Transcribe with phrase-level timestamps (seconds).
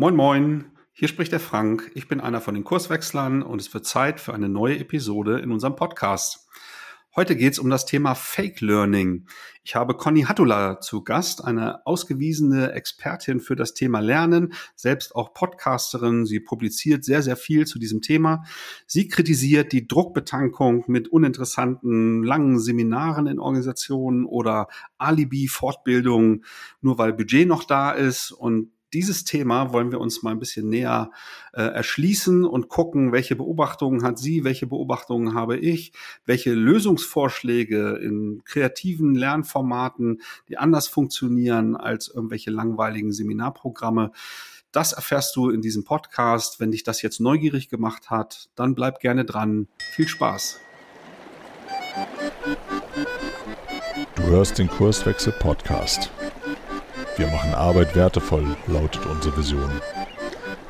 [0.00, 0.66] Moin, moin.
[0.92, 1.90] Hier spricht der Frank.
[1.92, 5.50] Ich bin einer von den Kurswechslern und es wird Zeit für eine neue Episode in
[5.50, 6.46] unserem Podcast.
[7.16, 9.26] Heute geht es um das Thema Fake Learning.
[9.64, 15.34] Ich habe Conny Hattula zu Gast, eine ausgewiesene Expertin für das Thema Lernen, selbst auch
[15.34, 16.26] Podcasterin.
[16.26, 18.44] Sie publiziert sehr, sehr viel zu diesem Thema.
[18.86, 24.68] Sie kritisiert die Druckbetankung mit uninteressanten, langen Seminaren in Organisationen oder
[24.98, 26.44] Alibi-Fortbildungen,
[26.82, 30.68] nur weil Budget noch da ist und dieses Thema wollen wir uns mal ein bisschen
[30.68, 31.10] näher
[31.52, 35.92] äh, erschließen und gucken, welche Beobachtungen hat sie, welche Beobachtungen habe ich,
[36.24, 44.12] welche Lösungsvorschläge in kreativen Lernformaten, die anders funktionieren als irgendwelche langweiligen Seminarprogramme.
[44.72, 46.60] Das erfährst du in diesem Podcast.
[46.60, 49.68] Wenn dich das jetzt neugierig gemacht hat, dann bleib gerne dran.
[49.92, 50.60] Viel Spaß.
[54.16, 56.10] Du hörst den Kurswechsel Podcast.
[57.18, 59.68] Wir machen Arbeit wertevoll, lautet unsere Vision.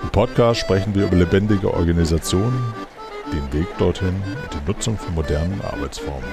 [0.03, 2.73] Im Podcast sprechen wir über lebendige Organisationen,
[3.31, 6.25] den Weg dorthin und die Nutzung von modernen Arbeitsformen.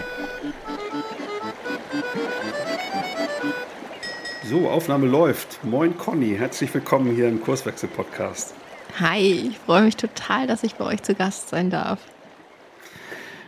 [4.45, 5.61] So, Aufnahme läuft.
[5.65, 8.53] Moin Conny, herzlich willkommen hier im Kurswechsel-Podcast.
[9.01, 11.99] Hi, ich freue mich total, dass ich bei euch zu Gast sein darf.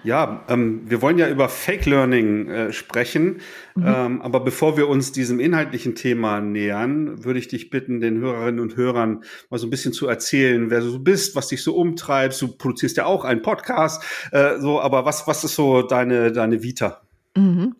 [0.03, 3.41] Ja, ähm, wir wollen ja über Fake Learning äh, sprechen.
[3.75, 3.85] Mhm.
[3.85, 8.59] Ähm, aber bevor wir uns diesem inhaltlichen Thema nähern, würde ich dich bitten, den Hörerinnen
[8.59, 11.75] und Hörern mal so ein bisschen zu erzählen, wer du so bist, was dich so
[11.75, 12.39] umtreibt.
[12.41, 16.63] Du produzierst ja auch einen Podcast, äh, so, aber was, was ist so deine, deine
[16.63, 17.01] Vita?
[17.35, 17.75] Mhm.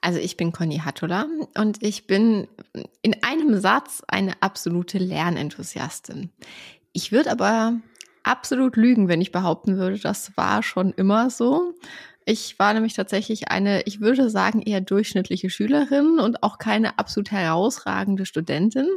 [0.00, 1.26] Also ich bin Conny Hattula
[1.58, 2.46] und ich bin
[3.02, 6.30] in einem Satz eine absolute Lernenthusiastin.
[6.92, 7.80] Ich würde aber
[8.26, 11.74] absolut lügen, wenn ich behaupten würde, das war schon immer so.
[12.24, 17.30] Ich war nämlich tatsächlich eine, ich würde sagen, eher durchschnittliche Schülerin und auch keine absolut
[17.30, 18.88] herausragende Studentin,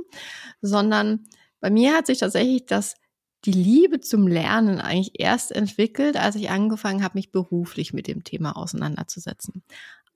[0.62, 1.26] sondern
[1.60, 2.96] bei mir hat sich tatsächlich das
[3.46, 8.24] die Liebe zum Lernen eigentlich erst entwickelt, als ich angefangen habe, mich beruflich mit dem
[8.24, 9.64] Thema auseinanderzusetzen.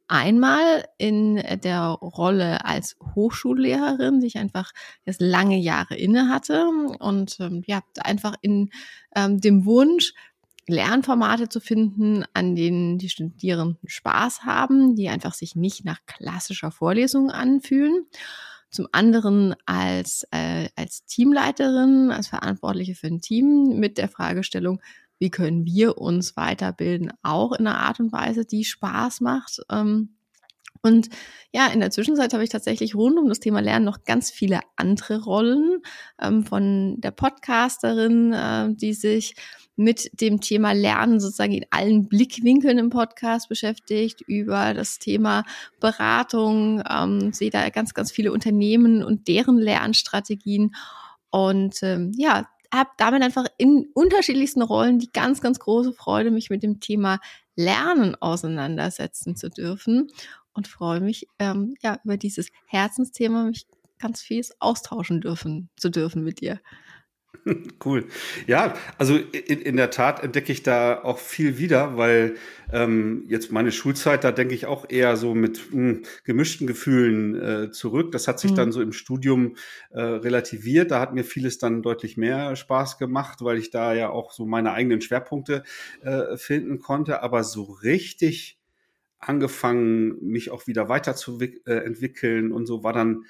[0.08, 4.72] Einmal in der Rolle als Hochschullehrerin, die ich einfach
[5.06, 6.68] jetzt lange Jahre inne hatte
[7.00, 8.70] und ähm, ja, einfach in
[9.16, 10.14] ähm, dem Wunsch,
[10.68, 16.72] Lernformate zu finden, an denen die Studierenden Spaß haben, die einfach sich nicht nach klassischer
[16.72, 18.06] Vorlesung anfühlen.
[18.70, 24.82] Zum anderen als, äh, als Teamleiterin, als Verantwortliche für ein Team mit der Fragestellung,
[25.24, 29.62] wie können wir uns weiterbilden, auch in einer Art und Weise, die Spaß macht.
[29.72, 30.18] Ähm,
[30.82, 31.08] und
[31.54, 34.60] ja, in der Zwischenzeit habe ich tatsächlich rund um das Thema Lernen noch ganz viele
[34.76, 35.80] andere Rollen
[36.22, 39.36] ähm, von der Podcasterin, äh, die sich
[39.78, 45.46] mit dem Thema Lernen sozusagen in allen Blickwinkeln im Podcast beschäftigt, über das Thema
[45.80, 50.76] Beratung, ähm, sehe da ganz, ganz viele Unternehmen und deren Lernstrategien.
[51.30, 56.50] Und ähm, ja, habe damit einfach in unterschiedlichsten Rollen die ganz, ganz große Freude, mich
[56.50, 57.20] mit dem Thema
[57.56, 60.10] Lernen auseinandersetzen zu dürfen
[60.54, 63.68] und freue mich, ähm, ja, über dieses Herzensthema mich
[64.00, 66.60] ganz viel austauschen dürfen, zu dürfen mit dir.
[67.84, 68.06] Cool.
[68.48, 72.36] Ja, also in, in, der Tat entdecke ich da auch viel wieder, weil
[72.72, 77.36] ähm, jetzt meine Schulzeit, da denke ich auch eher so mit mh, hm, gemischten Gefühlen
[77.36, 78.12] äh, zurück.
[78.12, 78.56] Das hat sich mhm.
[78.56, 79.56] dann so im Studium
[79.92, 80.92] äh, relativiert.
[80.92, 84.46] Da hat mir vieles dann deutlich mehr Spaß gemacht, weil ich da ja auch so
[84.46, 85.64] meine eigenen Schwerpunkte
[86.02, 87.22] äh, finden konnte.
[87.22, 88.58] Aber so richtig
[89.20, 93.26] angefangen, mich auch wieder weiterzuentwickeln äh, und so war dann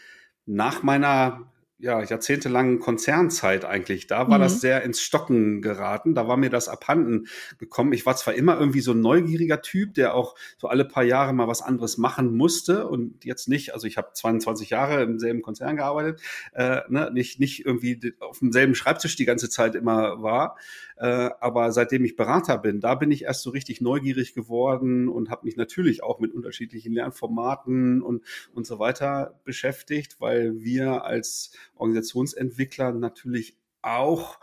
[0.45, 4.07] nach meiner ja, jahrzehntelangen Konzernzeit eigentlich.
[4.07, 4.43] Da war mhm.
[4.43, 6.15] das sehr ins Stocken geraten.
[6.15, 7.93] Da war mir das abhanden gekommen.
[7.93, 11.33] Ich war zwar immer irgendwie so ein neugieriger Typ, der auch so alle paar Jahre
[11.33, 13.73] mal was anderes machen musste und jetzt nicht.
[13.73, 16.21] Also ich habe 22 Jahre im selben Konzern gearbeitet,
[16.53, 20.57] äh, ne, nicht, nicht irgendwie auf demselben Schreibtisch die ganze Zeit immer war.
[20.97, 25.29] Äh, aber seitdem ich Berater bin, da bin ich erst so richtig neugierig geworden und
[25.29, 28.23] habe mich natürlich auch mit unterschiedlichen Lernformaten und,
[28.53, 34.39] und so weiter beschäftigt, weil wir als Organisationsentwickler natürlich auch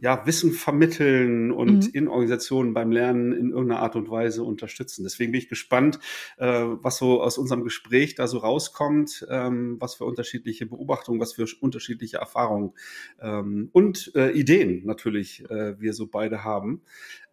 [0.00, 1.90] ja, Wissen vermitteln und mhm.
[1.92, 5.04] in Organisationen beim Lernen in irgendeiner Art und Weise unterstützen.
[5.04, 5.98] Deswegen bin ich gespannt,
[6.38, 11.34] äh, was so aus unserem Gespräch da so rauskommt, ähm, was für unterschiedliche Beobachtungen, was
[11.34, 12.72] für unterschiedliche Erfahrungen
[13.20, 16.82] ähm, und äh, Ideen natürlich äh, wir so beide haben.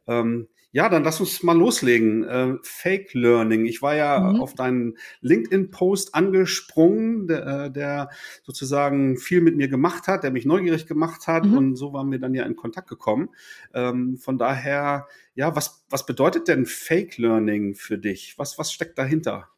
[0.07, 2.23] Ähm, ja, dann lass uns mal loslegen.
[2.23, 3.65] Äh, Fake Learning.
[3.67, 4.41] Ich war ja mhm.
[4.41, 8.09] auf deinen LinkedIn-Post angesprungen, der, äh, der,
[8.41, 11.57] sozusagen viel mit mir gemacht hat, der mich neugierig gemacht hat mhm.
[11.57, 13.29] und so waren wir dann ja in Kontakt gekommen.
[13.75, 18.33] Ähm, von daher, ja, was, was bedeutet denn Fake Learning für dich?
[18.38, 19.50] Was, was steckt dahinter?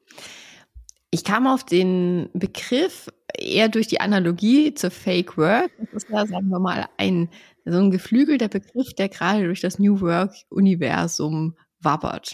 [1.11, 3.07] Ich kam auf den Begriff
[3.39, 5.71] eher durch die Analogie zur Fake Work.
[5.79, 7.29] Das ist ja, sagen wir mal, ein
[7.65, 12.33] so ein geflügelter Begriff, der gerade durch das New Work-Universum wabbert.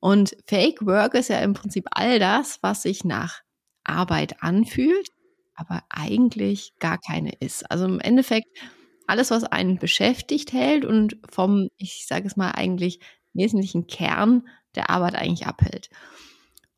[0.00, 3.40] Und Fake Work ist ja im Prinzip all das, was sich nach
[3.84, 5.08] Arbeit anfühlt,
[5.54, 7.70] aber eigentlich gar keine ist.
[7.70, 8.46] Also im Endeffekt
[9.06, 13.00] alles, was einen beschäftigt hält und vom, ich sage es mal, eigentlich
[13.32, 15.88] wesentlichen Kern der Arbeit eigentlich abhält.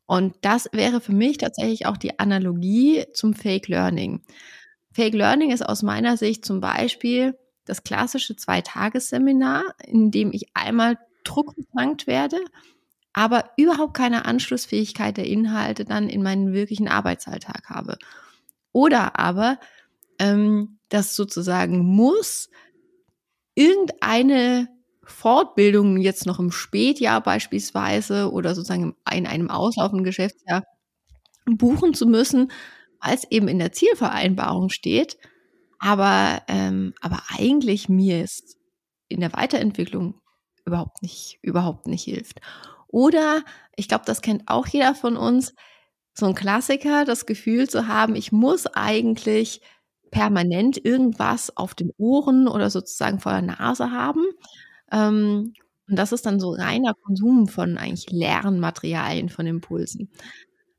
[0.05, 4.21] Und das wäre für mich tatsächlich auch die Analogie zum Fake Learning.
[4.91, 7.37] Fake Learning ist aus meiner Sicht zum Beispiel
[7.71, 12.37] das klassische Zweitagesseminar, in dem ich einmal druckbetankt werde,
[13.13, 17.97] aber überhaupt keine Anschlussfähigkeit der Inhalte dann in meinen wirklichen Arbeitsalltag habe.
[18.73, 19.57] Oder aber
[20.19, 22.49] ähm, das sozusagen muss
[23.55, 24.67] irgendeine
[25.03, 30.63] Fortbildung jetzt noch im Spätjahr beispielsweise oder sozusagen in einem auslaufenden Geschäftsjahr
[31.45, 32.51] buchen zu müssen,
[33.01, 35.17] weil es eben in der Zielvereinbarung steht.
[35.83, 38.55] Aber, ähm, aber eigentlich mir ist
[39.09, 40.21] in der Weiterentwicklung
[40.63, 42.39] überhaupt nicht, überhaupt nicht hilft.
[42.87, 43.43] Oder,
[43.75, 45.55] ich glaube, das kennt auch jeder von uns,
[46.13, 49.61] so ein Klassiker, das Gefühl zu haben, ich muss eigentlich
[50.11, 54.23] permanent irgendwas auf den Ohren oder sozusagen vor der Nase haben.
[54.91, 55.53] Ähm,
[55.89, 60.11] und das ist dann so reiner Konsum von eigentlich Lernmaterialien, von Impulsen.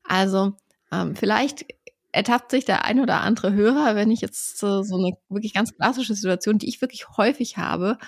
[0.05, 0.55] Also
[0.93, 1.67] ähm, vielleicht
[2.13, 5.75] ertappt sich der ein oder andere Hörer, wenn ich jetzt äh, so eine wirklich ganz
[5.75, 7.99] klassische Situation, die ich wirklich häufig habe,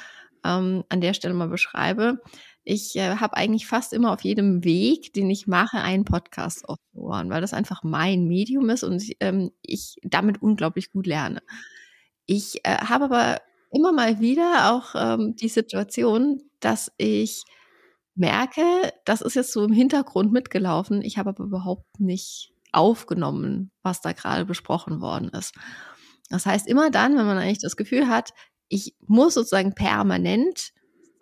[0.44, 2.20] ähm, an der Stelle mal beschreibe.
[2.64, 6.78] Ich äh, habe eigentlich fast immer auf jedem Weg, den ich mache, einen Podcast auf
[6.94, 11.42] Ohren, weil das einfach mein Medium ist und ähm, ich damit unglaublich gut lerne.
[12.26, 13.40] Ich äh, habe aber
[13.70, 17.44] immer mal wieder auch ähm, die Situation, dass ich
[18.14, 18.62] merke,
[19.04, 21.02] das ist jetzt so im Hintergrund mitgelaufen.
[21.02, 25.54] Ich habe aber überhaupt nicht aufgenommen, was da gerade besprochen worden ist.
[26.30, 28.30] Das heißt, immer dann, wenn man eigentlich das Gefühl hat,
[28.68, 30.72] ich muss sozusagen permanent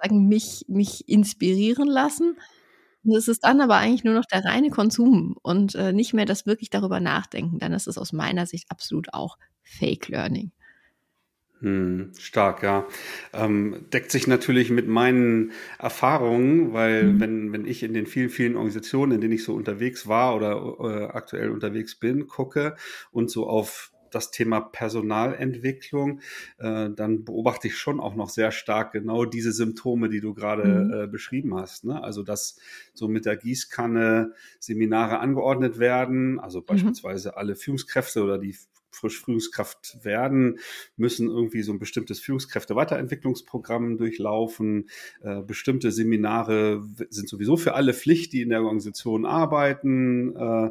[0.02, 2.36] sozusagen mich, mich inspirieren lassen.
[3.04, 6.24] Und es ist dann aber eigentlich nur noch der reine Konsum und äh, nicht mehr
[6.24, 7.58] das wirklich darüber nachdenken.
[7.58, 10.52] Dann ist es aus meiner Sicht absolut auch Fake Learning.
[11.62, 12.88] Hm, stark, ja.
[13.32, 17.20] Ähm, deckt sich natürlich mit meinen Erfahrungen, weil mhm.
[17.20, 20.76] wenn, wenn ich in den vielen, vielen Organisationen, in denen ich so unterwegs war oder
[20.80, 22.74] äh, aktuell unterwegs bin, gucke
[23.12, 26.20] und so auf das Thema Personalentwicklung,
[26.58, 30.64] äh, dann beobachte ich schon auch noch sehr stark genau diese Symptome, die du gerade
[30.64, 30.92] mhm.
[30.92, 31.84] äh, beschrieben hast.
[31.84, 32.02] Ne?
[32.02, 32.58] Also dass
[32.92, 36.66] so mit der Gießkanne Seminare angeordnet werden, also mhm.
[36.66, 37.34] beispielsweise mhm.
[37.36, 38.56] alle Führungskräfte oder die
[38.92, 40.58] frisch Führungskraft werden,
[40.96, 44.88] müssen irgendwie so ein bestimmtes Führungskräfte-Weiterentwicklungsprogramm durchlaufen.
[45.22, 50.36] Äh, bestimmte Seminare sind sowieso für alle Pflicht, die in der Organisation arbeiten.
[50.36, 50.70] Äh,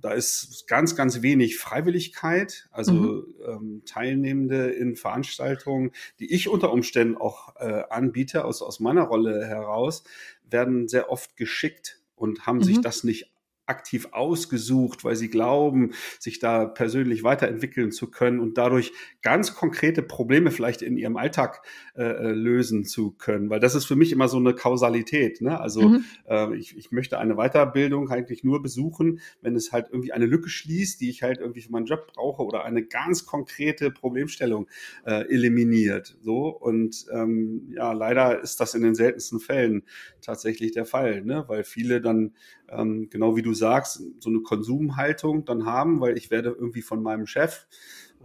[0.00, 3.34] da ist ganz, ganz wenig Freiwilligkeit, also mhm.
[3.46, 5.90] ähm, Teilnehmende in Veranstaltungen,
[6.20, 10.04] die ich unter Umständen auch äh, anbiete, aus, aus meiner Rolle heraus,
[10.48, 12.64] werden sehr oft geschickt und haben mhm.
[12.64, 13.32] sich das nicht
[13.66, 18.92] aktiv ausgesucht, weil sie glauben, sich da persönlich weiterentwickeln zu können und dadurch
[19.22, 21.62] ganz konkrete Probleme vielleicht in ihrem Alltag
[21.94, 23.50] äh, äh, lösen zu können.
[23.50, 25.40] Weil das ist für mich immer so eine Kausalität.
[25.40, 25.60] Ne?
[25.60, 26.04] Also mhm.
[26.28, 30.48] äh, ich, ich möchte eine Weiterbildung eigentlich nur besuchen, wenn es halt irgendwie eine Lücke
[30.48, 34.68] schließt, die ich halt irgendwie für meinen Job brauche oder eine ganz konkrete Problemstellung
[35.04, 36.16] äh, eliminiert.
[36.20, 39.82] So und ähm, ja, leider ist das in den seltensten Fällen
[40.20, 41.44] tatsächlich der Fall, ne?
[41.48, 42.34] weil viele dann
[42.68, 47.02] ähm, genau wie du sagst, so eine Konsumhaltung dann haben, weil ich werde irgendwie von
[47.02, 47.66] meinem Chef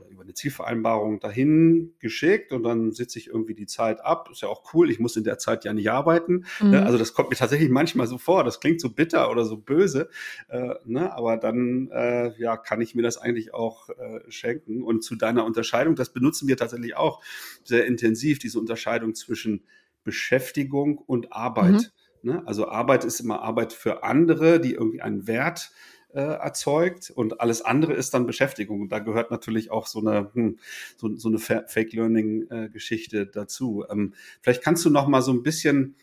[0.10, 4.30] über eine Zielvereinbarung dahin geschickt und dann sitze ich irgendwie die Zeit ab.
[4.32, 6.46] Ist ja auch cool, ich muss in der Zeit ja nicht arbeiten.
[6.60, 6.80] Ne?
[6.80, 6.86] Mhm.
[6.86, 8.44] Also das kommt mir tatsächlich manchmal so vor.
[8.44, 10.10] Das klingt so bitter oder so böse,
[10.50, 11.14] äh, ne?
[11.14, 14.84] aber dann äh, ja, kann ich mir das eigentlich auch äh, schenken.
[14.84, 17.22] Und zu deiner Unterscheidung, das benutzen wir tatsächlich auch
[17.64, 19.64] sehr intensiv, diese Unterscheidung zwischen
[20.04, 21.74] Beschäftigung und Arbeit.
[21.74, 21.86] Mhm.
[22.24, 22.44] Ne?
[22.46, 25.72] Also Arbeit ist immer Arbeit für andere, die irgendwie einen Wert
[26.14, 28.82] äh, erzeugt und alles andere ist dann Beschäftigung.
[28.82, 30.58] Und da gehört natürlich auch so eine, hm,
[30.98, 33.86] so, so eine Fake-Learning-Geschichte äh, dazu.
[33.90, 35.96] Ähm, vielleicht kannst du noch mal so ein bisschen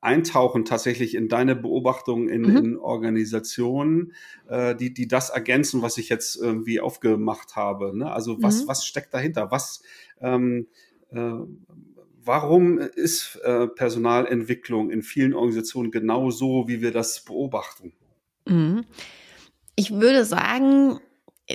[0.00, 2.56] eintauchen tatsächlich in deine Beobachtungen in, mhm.
[2.56, 4.12] in Organisationen,
[4.48, 7.96] äh, die, die das ergänzen, was ich jetzt irgendwie aufgemacht habe.
[7.96, 8.10] Ne?
[8.10, 8.68] Also was, mhm.
[8.68, 9.50] was steckt dahinter?
[9.50, 9.82] Was,
[10.20, 10.68] ähm,
[11.10, 11.32] äh,
[12.26, 17.92] warum ist äh, Personalentwicklung in vielen Organisationen genau so, wie wir das beobachten?
[18.46, 18.84] Mhm.
[19.76, 21.00] Ich würde sagen,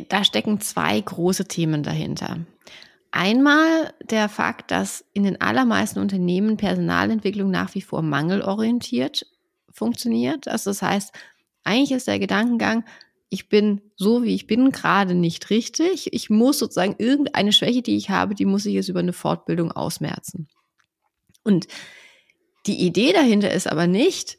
[0.10, 2.46] da stecken zwei große Themen dahinter.
[3.12, 9.26] Einmal der Fakt, dass in den allermeisten Unternehmen Personalentwicklung nach wie vor mangelorientiert
[9.70, 10.48] funktioniert.
[10.48, 11.14] Also das heißt,
[11.64, 12.86] eigentlich ist der Gedankengang,
[13.30, 16.14] ich bin so, wie ich bin, gerade nicht richtig.
[16.14, 19.72] Ich muss sozusagen irgendeine Schwäche, die ich habe, die muss ich jetzt über eine Fortbildung
[19.72, 20.48] ausmerzen.
[21.44, 21.68] Und
[22.68, 24.38] die Idee dahinter ist aber nicht,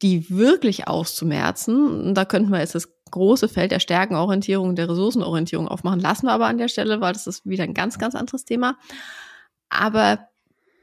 [0.00, 2.06] die wirklich auszumerzen.
[2.08, 6.00] Und da könnten wir jetzt das große Feld der Stärkenorientierung, der Ressourcenorientierung aufmachen.
[6.00, 8.78] Lassen wir aber an der Stelle, weil das ist wieder ein ganz, ganz anderes Thema.
[9.68, 10.28] Aber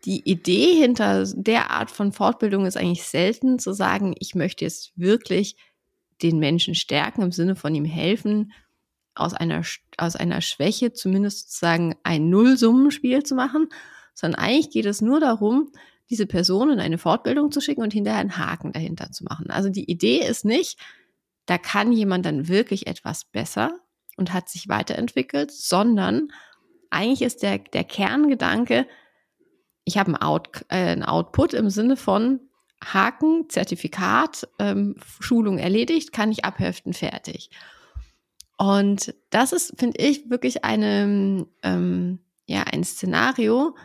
[0.05, 4.93] die Idee hinter der Art von Fortbildung ist eigentlich selten zu sagen, ich möchte jetzt
[4.95, 5.57] wirklich
[6.21, 8.51] den Menschen stärken im Sinne von ihm helfen,
[9.15, 9.63] aus einer,
[9.97, 13.69] aus einer Schwäche zumindest sozusagen ein Nullsummenspiel zu machen,
[14.13, 15.71] sondern eigentlich geht es nur darum,
[16.09, 19.49] diese Person in eine Fortbildung zu schicken und hinterher einen Haken dahinter zu machen.
[19.49, 20.79] Also die Idee ist nicht,
[21.45, 23.79] da kann jemand dann wirklich etwas besser
[24.17, 26.29] und hat sich weiterentwickelt, sondern
[26.89, 28.87] eigentlich ist der, der Kerngedanke,
[29.85, 32.39] ich habe einen, Out, äh, einen Output im Sinne von
[32.83, 37.49] Haken, Zertifikat, ähm, Schulung erledigt, kann ich abheften, fertig.
[38.57, 43.75] Und das ist, finde ich, wirklich eine, ähm, ja, ein Szenario,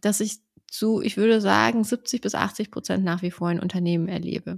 [0.00, 0.38] das ich
[0.70, 4.56] zu, ich würde sagen, 70 bis 80 Prozent nach wie vor in Unternehmen erlebe.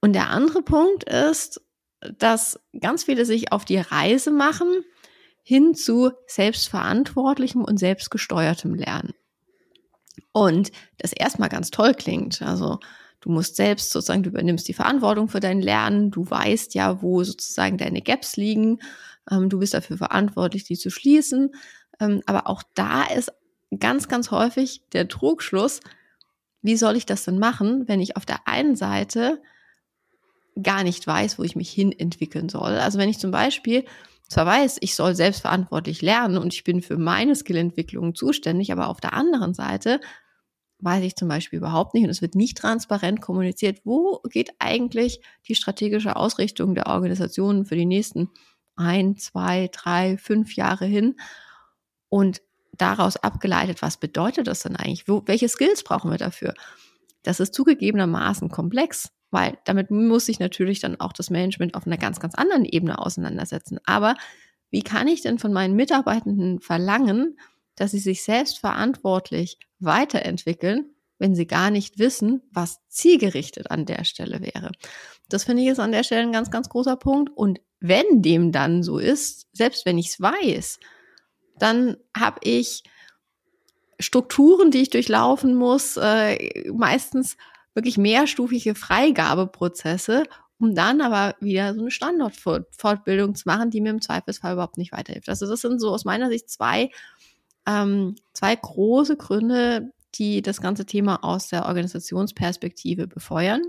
[0.00, 1.60] Und der andere Punkt ist,
[2.00, 4.68] dass ganz viele sich auf die Reise machen
[5.42, 9.14] hin zu selbstverantwortlichem und selbstgesteuertem Lernen.
[10.32, 12.42] Und das erstmal ganz toll klingt.
[12.42, 12.78] Also
[13.20, 17.24] du musst selbst sozusagen, du übernimmst die Verantwortung für dein Lernen, du weißt ja, wo
[17.24, 18.80] sozusagen deine Gaps liegen,
[19.30, 21.54] ähm, du bist dafür verantwortlich, die zu schließen.
[22.00, 23.32] Ähm, aber auch da ist
[23.78, 25.80] ganz, ganz häufig der Trugschluss,
[26.62, 29.40] wie soll ich das denn machen, wenn ich auf der einen Seite
[30.60, 32.72] gar nicht weiß, wo ich mich hin entwickeln soll.
[32.78, 33.84] Also wenn ich zum Beispiel
[34.28, 39.00] zwar weiß, ich soll selbstverantwortlich lernen und ich bin für meine Skillentwicklung zuständig, aber auf
[39.00, 40.00] der anderen Seite
[40.80, 45.20] weiß ich zum Beispiel überhaupt nicht und es wird nicht transparent kommuniziert, wo geht eigentlich
[45.48, 48.30] die strategische Ausrichtung der Organisation für die nächsten
[48.76, 51.16] ein, zwei, drei, fünf Jahre hin
[52.08, 52.42] und
[52.78, 55.08] daraus abgeleitet, was bedeutet das denn eigentlich?
[55.08, 56.54] Wo, welche Skills brauchen wir dafür?
[57.22, 61.98] Das ist zugegebenermaßen komplex, weil damit muss sich natürlich dann auch das Management auf einer
[61.98, 63.78] ganz, ganz anderen Ebene auseinandersetzen.
[63.84, 64.14] Aber
[64.70, 67.38] wie kann ich denn von meinen Mitarbeitenden verlangen,
[67.74, 70.86] dass sie sich selbst verantwortlich weiterentwickeln,
[71.18, 74.72] wenn sie gar nicht wissen, was zielgerichtet an der Stelle wäre?
[75.28, 77.30] Das finde ich ist an der Stelle ein ganz, ganz großer Punkt.
[77.34, 80.78] Und wenn dem dann so ist, selbst wenn ich es weiß,
[81.58, 82.82] dann habe ich
[84.00, 87.36] Strukturen, die ich durchlaufen muss, äh, meistens
[87.74, 90.24] wirklich mehrstufige Freigabeprozesse,
[90.58, 94.92] um dann aber wieder so eine Standortfortbildung zu machen, die mir im Zweifelsfall überhaupt nicht
[94.92, 95.28] weiterhilft.
[95.28, 96.90] Also das sind so aus meiner Sicht zwei,
[97.66, 103.62] ähm, zwei große Gründe, die das ganze Thema aus der Organisationsperspektive befeuern.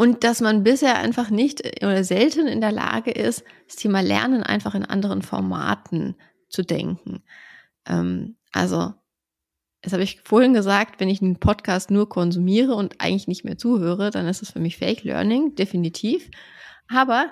[0.00, 4.42] Und dass man bisher einfach nicht oder selten in der Lage ist, das Thema Lernen
[4.42, 6.16] einfach in anderen Formaten
[6.48, 7.22] zu denken.
[7.84, 8.94] Ähm, also,
[9.82, 13.58] das habe ich vorhin gesagt, wenn ich einen Podcast nur konsumiere und eigentlich nicht mehr
[13.58, 16.30] zuhöre, dann ist es für mich Fake Learning, definitiv.
[16.88, 17.30] Aber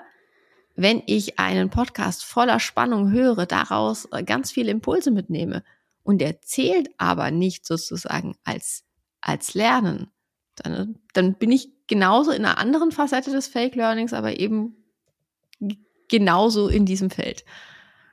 [0.75, 5.63] wenn ich einen Podcast voller Spannung höre, daraus äh, ganz viele Impulse mitnehme
[6.03, 8.83] und der zählt aber nicht sozusagen als,
[9.21, 10.11] als Lernen,
[10.53, 14.77] dann, dann bin ich genauso in einer anderen Facette des Fake Learnings, aber eben
[16.07, 17.43] genauso in diesem Feld.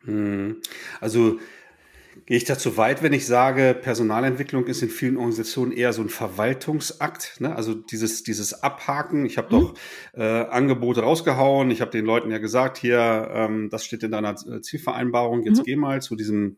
[0.05, 0.61] Hm.
[1.01, 1.39] Also
[2.25, 6.09] gehe ich dazu weit, wenn ich sage, Personalentwicklung ist in vielen Organisationen eher so ein
[6.09, 7.41] Verwaltungsakt.
[7.41, 7.55] Ne?
[7.55, 9.27] Also dieses, dieses Abhaken.
[9.27, 9.61] Ich habe mhm.
[9.61, 9.75] doch
[10.15, 11.71] äh, Angebote rausgehauen.
[11.71, 15.45] Ich habe den Leuten ja gesagt, hier, ähm, das steht in deiner Zielvereinbarung.
[15.45, 15.65] Jetzt mhm.
[15.65, 16.57] geh mal zu diesem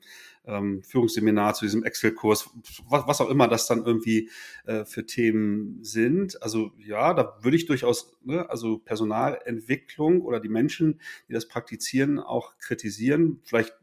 [0.49, 2.51] ähm, Führungsseminar, zu diesem Excel-Kurs,
[2.89, 4.31] was, was auch immer das dann irgendwie
[4.67, 6.43] äh, für Themen sind.
[6.43, 12.19] Also ja, da würde ich durchaus, ne, also Personalentwicklung oder die Menschen, die das praktizieren,
[12.19, 13.41] auch kritisieren.
[13.45, 13.75] Vielleicht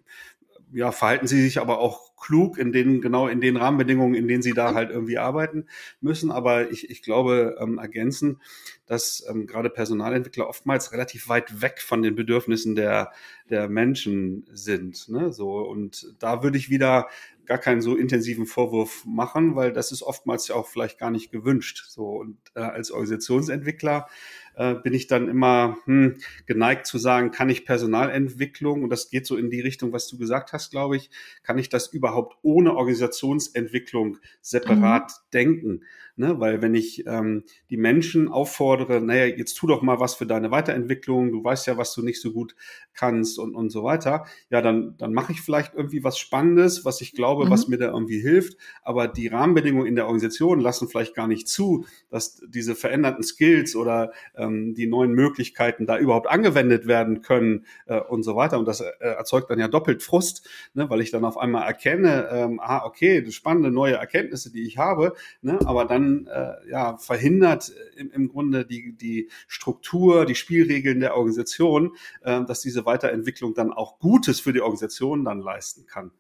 [0.72, 4.42] ja, verhalten sie sich aber auch klug in den, genau in den Rahmenbedingungen, in denen
[4.42, 5.68] sie da halt irgendwie arbeiten
[6.02, 6.32] müssen.
[6.32, 8.42] Aber ich, ich glaube, ähm, ergänzen,
[8.86, 13.12] dass ähm, gerade Personalentwickler oftmals relativ weit weg von den Bedürfnissen der,
[13.50, 15.10] der Menschen sind.
[15.10, 15.32] Ne?
[15.32, 17.08] So, und da würde ich wieder
[17.46, 21.32] gar keinen so intensiven Vorwurf machen, weil das ist oftmals ja auch vielleicht gar nicht
[21.32, 21.86] gewünscht.
[21.88, 24.08] So, und äh, als Organisationsentwickler
[24.56, 29.26] äh, bin ich dann immer hm, geneigt zu sagen, kann ich Personalentwicklung, und das geht
[29.26, 31.10] so in die Richtung, was du gesagt hast, glaube ich,
[31.44, 35.32] kann ich das überhaupt ohne Organisationsentwicklung separat mhm.
[35.34, 35.82] denken?
[36.18, 36.40] Ne?
[36.40, 40.50] Weil wenn ich ähm, die Menschen auffordere, naja, jetzt tu doch mal was für deine
[40.50, 42.56] Weiterentwicklung, du weißt ja, was du nicht so gut
[42.94, 47.02] kannst und, und so weiter, ja, dann, dann mache ich vielleicht irgendwie was Spannendes, was
[47.02, 47.50] ich glaube, mhm.
[47.50, 51.50] was mir da irgendwie hilft, aber die Rahmenbedingungen in der Organisation lassen vielleicht gar nicht
[51.50, 57.22] zu, dass diese veränderten Skills oder äh, ähm, die neuen Möglichkeiten da überhaupt angewendet werden
[57.22, 58.60] können äh, und so weiter.
[58.60, 62.30] Und das äh, erzeugt dann ja doppelt Frust, ne, weil ich dann auf einmal erkenne,
[62.32, 67.72] ähm, ah, okay, spannende neue Erkenntnisse, die ich habe, ne, aber dann äh, ja verhindert
[67.96, 73.74] im, im Grunde die, die Struktur, die Spielregeln der Organisation, äh, dass diese Weiterentwicklung dann
[73.74, 76.12] auch Gutes für die Organisation dann leisten kann.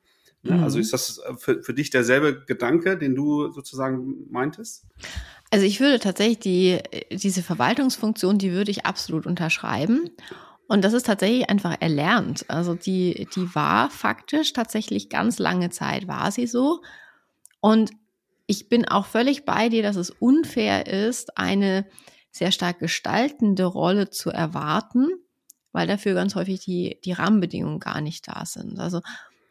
[0.45, 0.51] Ne?
[0.51, 0.63] Also mhm.
[0.63, 4.85] Also ist das äh, für, für dich derselbe Gedanke, den du sozusagen meintest?
[5.51, 6.79] Also ich würde tatsächlich die,
[7.11, 10.09] diese Verwaltungsfunktion, die würde ich absolut unterschreiben.
[10.67, 12.45] Und das ist tatsächlich einfach erlernt.
[12.49, 16.81] Also die, die war faktisch tatsächlich ganz lange Zeit war sie so.
[17.61, 17.91] Und
[18.47, 21.85] ich bin auch völlig bei dir, dass es unfair ist, eine
[22.31, 25.07] sehr stark gestaltende Rolle zu erwarten,
[25.71, 28.79] weil dafür ganz häufig die, die Rahmenbedingungen gar nicht da sind.
[28.79, 29.01] Also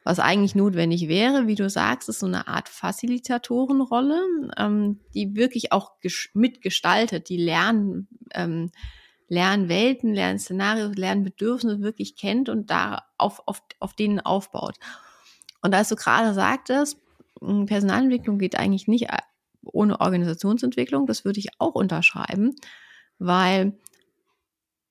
[0.04, 4.20] was eigentlich notwendig wäre, wie du sagst, ist so eine Art Facilitatorenrolle,
[4.58, 5.92] ähm, die wirklich auch
[6.34, 8.70] mitgestaltet, die Lern, ähm,
[9.28, 14.76] Lernwelten, Lernszenarios, Lernbedürfnisse wirklich kennt und da auf, auf, auf denen aufbaut.
[15.62, 16.98] Und als du gerade sagtest,
[17.40, 19.18] hm, Personalentwicklung geht eigentlich nicht äh,
[19.62, 22.54] ohne Organisationsentwicklung, das würde ich auch unterschreiben,
[23.18, 23.78] weil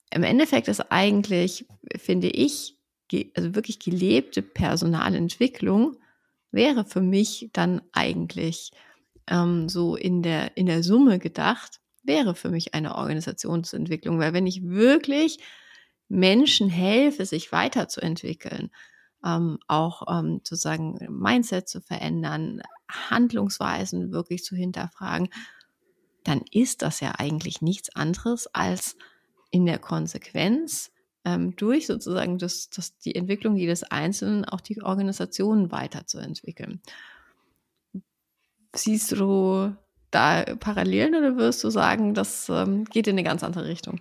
[0.10, 1.68] im Endeffekt ist eigentlich,
[1.98, 2.78] finde ich,
[3.36, 5.98] also wirklich gelebte Personalentwicklung
[6.52, 8.72] wäre für mich dann eigentlich
[9.28, 14.20] ähm, so in der, in der Summe gedacht, wäre für mich eine Organisationsentwicklung.
[14.20, 15.40] Weil wenn ich wirklich
[16.10, 18.70] Menschen helfe, sich weiterzuentwickeln,
[19.26, 25.30] ähm, auch ähm, sozusagen Mindset zu verändern, Handlungsweisen wirklich zu hinterfragen,
[26.24, 28.96] dann ist das ja eigentlich nichts anderes als
[29.52, 30.93] in der Konsequenz
[31.26, 36.82] ähm, durch sozusagen das, das, die Entwicklung jedes Einzelnen auch die Organisation weiterzuentwickeln.
[38.76, 39.76] Siehst du
[40.12, 44.00] da Parallelen oder wirst du sagen, das ähm, geht in eine ganz andere Richtung?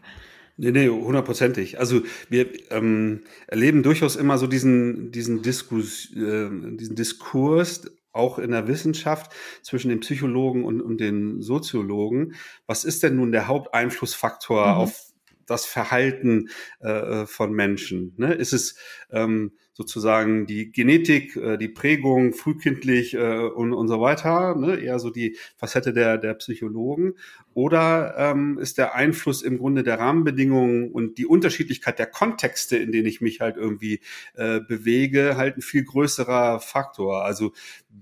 [0.56, 1.78] Nee, nee, hundertprozentig.
[1.78, 8.50] Also wir ähm, erleben durchaus immer so diesen, diesen, Diskus, äh, diesen Diskurs, auch in
[8.50, 12.34] der Wissenschaft zwischen den Psychologen und, und den Soziologen.
[12.66, 14.74] Was ist denn nun der Haupteinflussfaktor mhm.
[14.74, 15.11] auf
[15.46, 16.48] das Verhalten
[16.80, 18.14] äh, von Menschen?
[18.16, 18.34] Ne?
[18.34, 18.76] Ist es
[19.10, 24.76] ähm, sozusagen die Genetik, äh, die Prägung frühkindlich äh, und, und so weiter, ne?
[24.76, 27.14] eher so die Facette der, der Psychologen?
[27.54, 32.92] Oder ähm, ist der Einfluss im Grunde der Rahmenbedingungen und die Unterschiedlichkeit der Kontexte, in
[32.92, 34.00] denen ich mich halt irgendwie
[34.34, 37.24] äh, bewege, halt ein viel größerer Faktor?
[37.24, 37.52] Also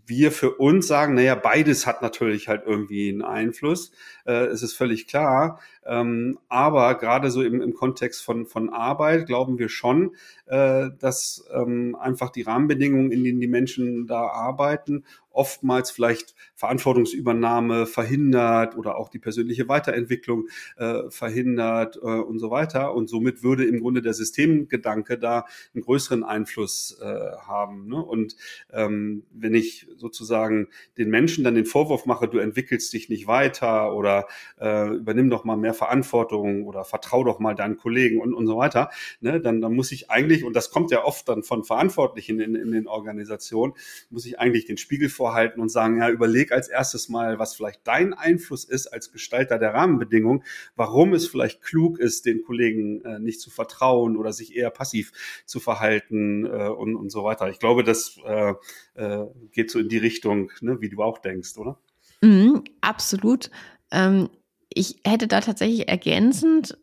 [0.07, 3.91] wir für uns sagen, naja, beides hat natürlich halt irgendwie einen Einfluss,
[4.25, 5.61] äh, es ist völlig klar.
[5.85, 10.15] Ähm, aber gerade so im, im Kontext von, von Arbeit glauben wir schon,
[10.47, 17.87] äh, dass ähm, einfach die Rahmenbedingungen, in denen die Menschen da arbeiten, oftmals vielleicht Verantwortungsübernahme
[17.87, 22.95] verhindert oder auch die persönliche Weiterentwicklung äh, verhindert äh, und so weiter.
[22.95, 27.89] Und somit würde im Grunde der Systemgedanke da einen größeren Einfluss äh, haben.
[27.89, 27.97] Ne?
[27.97, 28.37] Und
[28.73, 33.95] ähm, wenn ich sozusagen den Menschen dann den Vorwurf mache, du entwickelst dich nicht weiter
[33.95, 34.27] oder
[34.61, 38.57] äh, übernimm doch mal mehr Verantwortung oder vertrau doch mal deinen Kollegen und, und so
[38.57, 38.91] weiter,
[39.21, 39.41] ne?
[39.41, 42.73] dann, dann muss ich eigentlich, und das kommt ja oft dann von Verantwortlichen in, in
[42.73, 43.75] den Organisationen,
[44.11, 47.87] muss ich eigentlich den Spiegel vorhalten und sagen, ja, überleg als erstes mal, was vielleicht
[47.87, 50.45] dein Einfluss ist als Gestalter der Rahmenbedingungen,
[50.77, 55.13] warum es vielleicht klug ist, den Kollegen äh, nicht zu vertrauen oder sich eher passiv
[55.45, 57.51] zu verhalten äh, und, und so weiter.
[57.51, 58.55] Ich glaube, das äh,
[58.95, 61.79] äh, geht so in die Richtung, ne, wie du auch denkst, oder?
[62.23, 63.51] Mhm, absolut.
[63.91, 64.31] Ähm,
[64.73, 66.79] ich hätte da tatsächlich ergänzend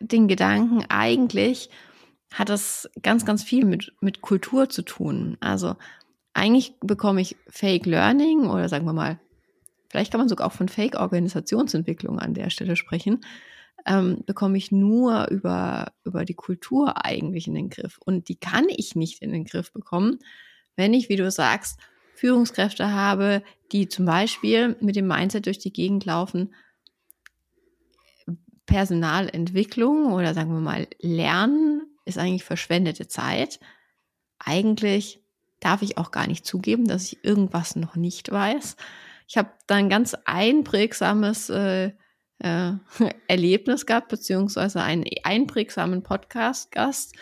[0.00, 1.68] den Gedanken, eigentlich
[2.32, 5.36] hat das ganz, ganz viel mit, mit Kultur zu tun.
[5.40, 5.76] Also
[6.34, 9.18] eigentlich bekomme ich Fake Learning oder sagen wir mal,
[9.88, 13.24] vielleicht kann man sogar auch von Fake Organisationsentwicklung an der Stelle sprechen,
[13.86, 17.98] ähm, bekomme ich nur über, über die Kultur eigentlich in den Griff.
[18.04, 20.18] Und die kann ich nicht in den Griff bekommen,
[20.76, 21.78] wenn ich, wie du sagst,
[22.16, 23.42] Führungskräfte habe,
[23.72, 26.54] die zum Beispiel mit dem Mindset durch die Gegend laufen,
[28.66, 33.60] Personalentwicklung oder sagen wir mal Lernen ist eigentlich verschwendete Zeit.
[34.38, 35.23] Eigentlich
[35.64, 38.76] darf ich auch gar nicht zugeben, dass ich irgendwas noch nicht weiß.
[39.26, 41.92] Ich habe da ein ganz einprägsames äh,
[42.38, 42.72] äh,
[43.28, 47.14] Erlebnis gehabt, beziehungsweise einen einprägsamen Podcast-Gast,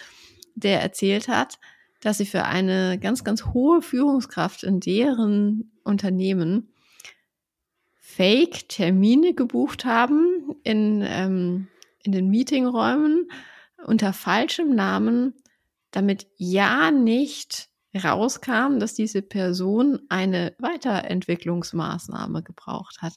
[0.54, 1.58] der erzählt hat,
[2.00, 6.72] dass sie für eine ganz, ganz hohe Führungskraft in deren Unternehmen
[8.00, 11.68] Fake-Termine gebucht haben in, ähm,
[12.02, 13.30] in den Meetingräumen
[13.86, 15.34] unter falschem Namen,
[15.92, 23.14] damit ja nicht rauskam, dass diese Person eine Weiterentwicklungsmaßnahme gebraucht hat.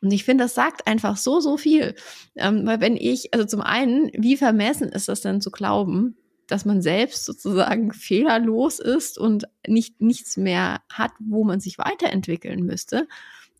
[0.00, 1.94] Und ich finde, das sagt einfach so, so viel.
[2.34, 6.16] Ähm, weil wenn ich, also zum einen, wie vermessen ist das denn zu glauben,
[6.48, 12.64] dass man selbst sozusagen fehlerlos ist und nicht nichts mehr hat, wo man sich weiterentwickeln
[12.64, 13.06] müsste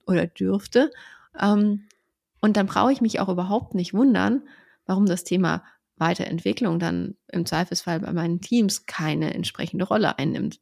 [0.07, 0.91] oder dürfte.
[1.41, 1.85] Ähm,
[2.41, 4.43] und dann brauche ich mich auch überhaupt nicht wundern,
[4.85, 5.65] warum das Thema
[6.03, 10.61] Weiterentwicklung dann im Zweifelsfall bei meinen Teams keine entsprechende Rolle einnimmt.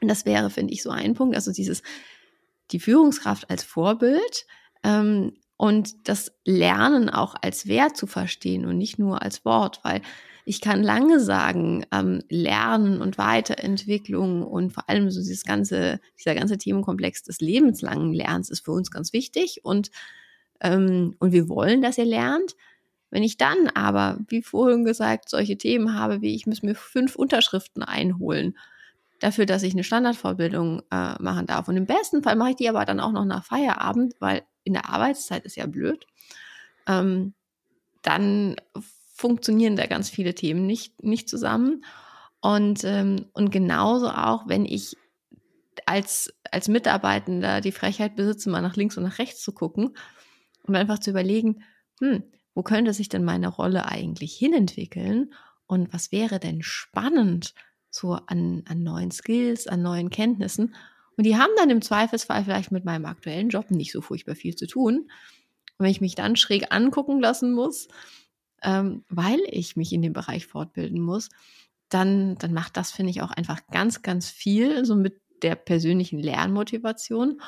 [0.00, 1.36] Und das wäre, finde ich, so ein Punkt.
[1.36, 1.82] Also dieses,
[2.70, 4.46] die Führungskraft als Vorbild
[4.82, 10.00] ähm, und das Lernen auch als Wert zu verstehen und nicht nur als Wort, weil
[10.46, 16.34] ich kann lange sagen, ähm, Lernen und Weiterentwicklung und vor allem so dieses ganze, dieser
[16.34, 19.90] ganze Themenkomplex des lebenslangen Lernens ist für uns ganz wichtig und,
[20.60, 22.56] ähm, und wir wollen, dass ihr lernt.
[23.14, 27.14] Wenn ich dann aber, wie vorhin gesagt, solche Themen habe, wie ich muss mir fünf
[27.14, 28.58] Unterschriften einholen,
[29.20, 31.68] dafür, dass ich eine Standardvorbildung äh, machen darf.
[31.68, 34.72] Und im besten Fall mache ich die aber dann auch noch nach Feierabend, weil in
[34.72, 36.08] der Arbeitszeit ist ja blöd.
[36.88, 37.34] Ähm,
[38.02, 38.56] dann
[39.14, 41.84] funktionieren da ganz viele Themen nicht, nicht zusammen.
[42.40, 44.96] Und, ähm, und genauso auch, wenn ich
[45.86, 49.96] als, als Mitarbeitender die Frechheit besitze, mal nach links und nach rechts zu gucken
[50.64, 51.62] und einfach zu überlegen,
[52.00, 55.34] hm, wo könnte sich denn meine Rolle eigentlich hinentwickeln
[55.66, 57.54] und was wäre denn spannend
[57.90, 60.74] so an, an neuen Skills, an neuen Kenntnissen.
[61.16, 64.56] Und die haben dann im Zweifelsfall vielleicht mit meinem aktuellen Job nicht so furchtbar viel
[64.56, 65.10] zu tun.
[65.78, 67.88] Und wenn ich mich dann schräg angucken lassen muss,
[68.62, 71.28] ähm, weil ich mich in dem Bereich fortbilden muss,
[71.88, 76.18] dann, dann macht das, finde ich, auch einfach ganz, ganz viel so mit der persönlichen
[76.18, 77.40] Lernmotivation.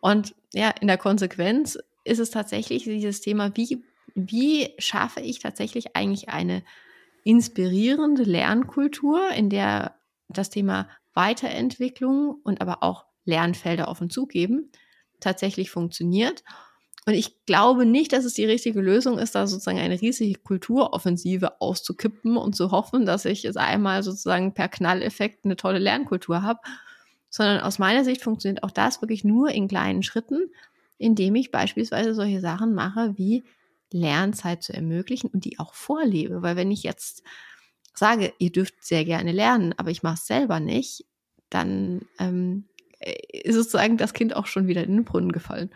[0.00, 3.84] Und ja, in der Konsequenz ist es tatsächlich dieses Thema, wie,
[4.14, 6.62] wie schaffe ich tatsächlich eigentlich eine
[7.24, 9.96] inspirierende Lernkultur, in der
[10.28, 14.70] das Thema Weiterentwicklung und aber auch Lernfelder offen zugeben
[15.20, 16.44] tatsächlich funktioniert.
[17.06, 21.60] Und ich glaube nicht, dass es die richtige Lösung ist, da sozusagen eine riesige Kulturoffensive
[21.60, 26.60] auszukippen und zu hoffen, dass ich jetzt einmal sozusagen per Knalleffekt eine tolle Lernkultur habe,
[27.28, 30.50] sondern aus meiner Sicht funktioniert auch das wirklich nur in kleinen Schritten,
[30.96, 33.44] indem ich beispielsweise solche Sachen mache wie
[33.94, 36.42] Lernzeit zu ermöglichen und die auch vorlebe.
[36.42, 37.22] Weil wenn ich jetzt
[37.94, 41.06] sage, ihr dürft sehr gerne lernen, aber ich mache es selber nicht,
[41.48, 42.64] dann ähm,
[43.32, 45.70] ist sozusagen das Kind auch schon wieder in den Brunnen gefallen.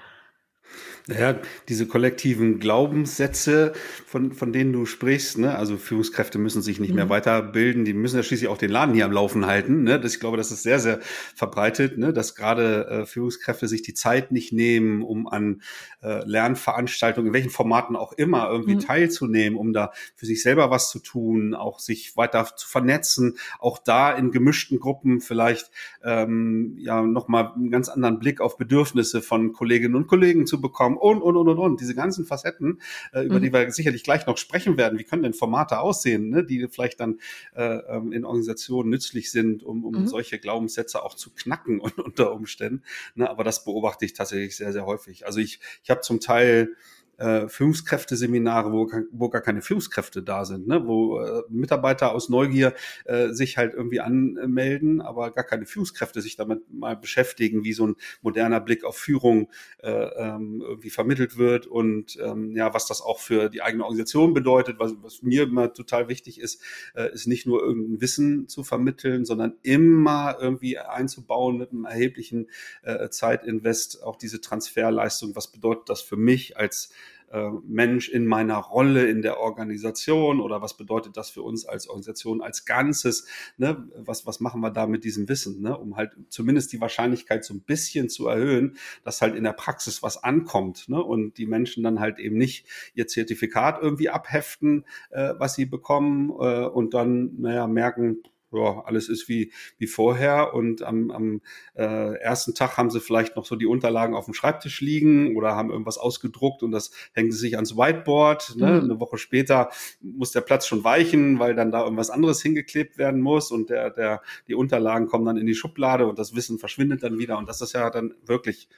[1.09, 3.73] Naja, diese kollektiven Glaubenssätze,
[4.07, 5.57] von, von denen du sprichst, ne?
[5.57, 6.97] also Führungskräfte müssen sich nicht mhm.
[6.97, 9.85] mehr weiterbilden, die müssen ja schließlich auch den Laden hier am Laufen halten.
[9.85, 9.99] Ne?
[9.99, 11.01] Das, ich glaube, das ist sehr, sehr
[11.35, 12.13] verbreitet, ne?
[12.13, 15.63] dass gerade äh, Führungskräfte sich die Zeit nicht nehmen, um an
[16.03, 18.81] äh, Lernveranstaltungen, in welchen Formaten auch immer, irgendwie mhm.
[18.81, 23.79] teilzunehmen, um da für sich selber was zu tun, auch sich weiter zu vernetzen, auch
[23.79, 25.71] da in gemischten Gruppen vielleicht
[26.05, 30.97] ähm, ja nochmal einen ganz anderen Blick auf Bedürfnisse von Kolleginnen und Kollegen zu bekommen
[30.97, 31.81] und, und, und, und, und.
[31.81, 32.81] Diese ganzen Facetten,
[33.13, 33.43] äh, über mhm.
[33.43, 34.99] die wir sicherlich gleich noch sprechen werden.
[34.99, 37.19] Wie können denn Formate aussehen, ne, die vielleicht dann
[37.55, 40.07] äh, ähm, in Organisationen nützlich sind, um, um mhm.
[40.07, 42.83] solche Glaubenssätze auch zu knacken und, unter Umständen.
[43.15, 45.27] Ne, aber das beobachte ich tatsächlich sehr, sehr häufig.
[45.27, 46.75] Also ich, ich habe zum Teil
[47.19, 50.87] äh, Führungskräfteseminare, wo, wo gar keine Führungskräfte da sind, ne?
[50.87, 56.37] wo äh, Mitarbeiter aus Neugier äh, sich halt irgendwie anmelden, aber gar keine Führungskräfte sich
[56.37, 59.51] damit mal beschäftigen, wie so ein moderner Blick auf Führung
[59.83, 64.35] äh, ähm, irgendwie vermittelt wird und ähm, ja, was das auch für die eigene Organisation
[64.35, 64.79] bedeutet.
[64.79, 66.63] Was, was mir immer total wichtig ist,
[66.95, 72.49] äh, ist nicht nur irgendein Wissen zu vermitteln, sondern immer irgendwie einzubauen mit einem erheblichen
[72.83, 75.35] äh, Zeitinvest auch diese Transferleistung.
[75.35, 76.93] Was bedeutet das für mich als
[77.33, 81.89] äh, Mensch in meiner Rolle in der Organisation oder was bedeutet das für uns als
[81.89, 83.27] Organisation als Ganzes?
[83.57, 83.89] Ne?
[83.97, 85.77] Was, was machen wir da mit diesem Wissen, ne?
[85.77, 90.03] um halt zumindest die Wahrscheinlichkeit so ein bisschen zu erhöhen, dass halt in der Praxis
[90.03, 91.03] was ankommt ne?
[91.03, 96.31] und die Menschen dann halt eben nicht ihr Zertifikat irgendwie abheften, äh, was sie bekommen
[96.31, 100.55] äh, und dann, naja, merken, ja, alles ist wie, wie vorher.
[100.55, 101.41] Und am, am
[101.75, 105.55] äh, ersten Tag haben sie vielleicht noch so die Unterlagen auf dem Schreibtisch liegen oder
[105.55, 108.57] haben irgendwas ausgedruckt und das hängen sie sich ans Whiteboard.
[108.57, 108.67] Ne?
[108.67, 108.91] Mhm.
[108.91, 113.21] Eine Woche später muss der Platz schon weichen, weil dann da irgendwas anderes hingeklebt werden
[113.21, 117.03] muss und der, der, die Unterlagen kommen dann in die Schublade und das Wissen verschwindet
[117.03, 117.39] dann wieder.
[117.39, 118.69] Und das ist ja dann wirklich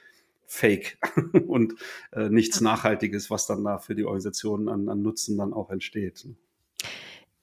[0.45, 0.97] Fake
[1.47, 1.75] und
[2.11, 6.25] äh, nichts Nachhaltiges, was dann da für die Organisation an, an Nutzen dann auch entsteht.
[6.25, 6.35] Ne?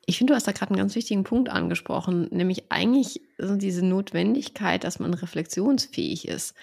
[0.08, 3.84] Ich finde, du hast da gerade einen ganz wichtigen Punkt angesprochen, nämlich eigentlich so diese
[3.84, 6.54] Notwendigkeit, dass man reflexionsfähig ist,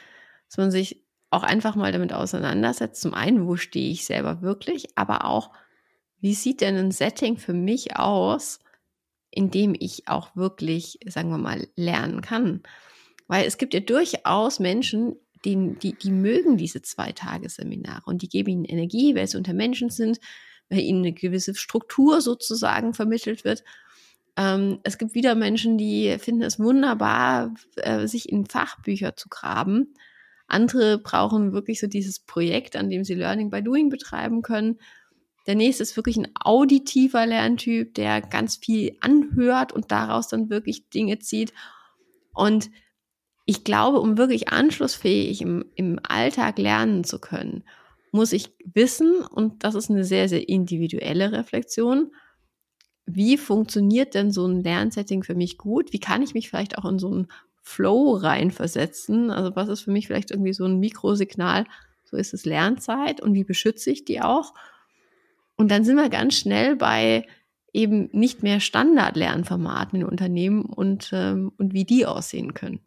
[0.49, 2.99] dass man sich auch einfach mal damit auseinandersetzt.
[2.99, 5.51] Zum einen, wo stehe ich selber wirklich, aber auch,
[6.21, 8.61] wie sieht denn ein Setting für mich aus,
[9.29, 12.63] in dem ich auch wirklich, sagen wir mal, lernen kann?
[13.27, 18.29] Weil es gibt ja durchaus Menschen, die, die, die mögen diese zwei Tagesseminare und die
[18.29, 20.19] geben ihnen Energie, weil sie unter Menschen sind,
[20.69, 23.63] weil ihnen eine gewisse Struktur sozusagen vermittelt wird.
[24.37, 29.93] Ähm, es gibt wieder Menschen, die finden es wunderbar, äh, sich in Fachbücher zu graben.
[30.47, 34.77] Andere brauchen wirklich so dieses Projekt, an dem sie Learning by Doing betreiben können.
[35.47, 40.89] Der nächste ist wirklich ein auditiver Lerntyp, der ganz viel anhört und daraus dann wirklich
[40.89, 41.53] Dinge zieht.
[42.33, 42.69] Und
[43.45, 47.63] ich glaube, um wirklich anschlussfähig im, im Alltag lernen zu können,
[48.15, 52.11] muss ich wissen, und das ist eine sehr, sehr individuelle Reflexion,
[53.05, 55.93] wie funktioniert denn so ein Lernsetting für mich gut?
[55.93, 57.27] Wie kann ich mich vielleicht auch in so einen
[57.61, 59.29] Flow reinversetzen?
[59.29, 61.65] Also was ist für mich vielleicht irgendwie so ein Mikrosignal?
[62.03, 64.53] So ist es Lernzeit und wie beschütze ich die auch?
[65.55, 67.27] Und dann sind wir ganz schnell bei
[67.73, 72.79] eben nicht mehr Standard-Lernformaten in Unternehmen und, ähm, und wie die aussehen können.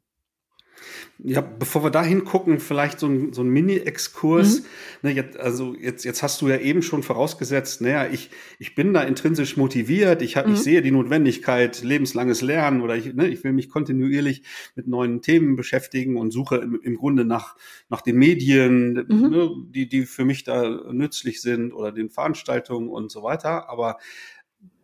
[1.20, 4.60] Ja, bevor wir da hingucken, vielleicht so ein, so ein Mini-Exkurs.
[4.60, 4.66] Mhm.
[5.02, 8.94] Ne, jetzt, also jetzt, jetzt hast du ja eben schon vorausgesetzt, naja, ich, ich bin
[8.94, 10.54] da intrinsisch motiviert, ich, hab, mhm.
[10.54, 14.42] ich sehe die Notwendigkeit, lebenslanges Lernen oder ich, ne, ich will mich kontinuierlich
[14.76, 17.56] mit neuen Themen beschäftigen und suche im, im Grunde nach,
[17.88, 19.30] nach den Medien, mhm.
[19.30, 23.68] ne, die, die für mich da nützlich sind oder den Veranstaltungen und so weiter.
[23.68, 23.98] Aber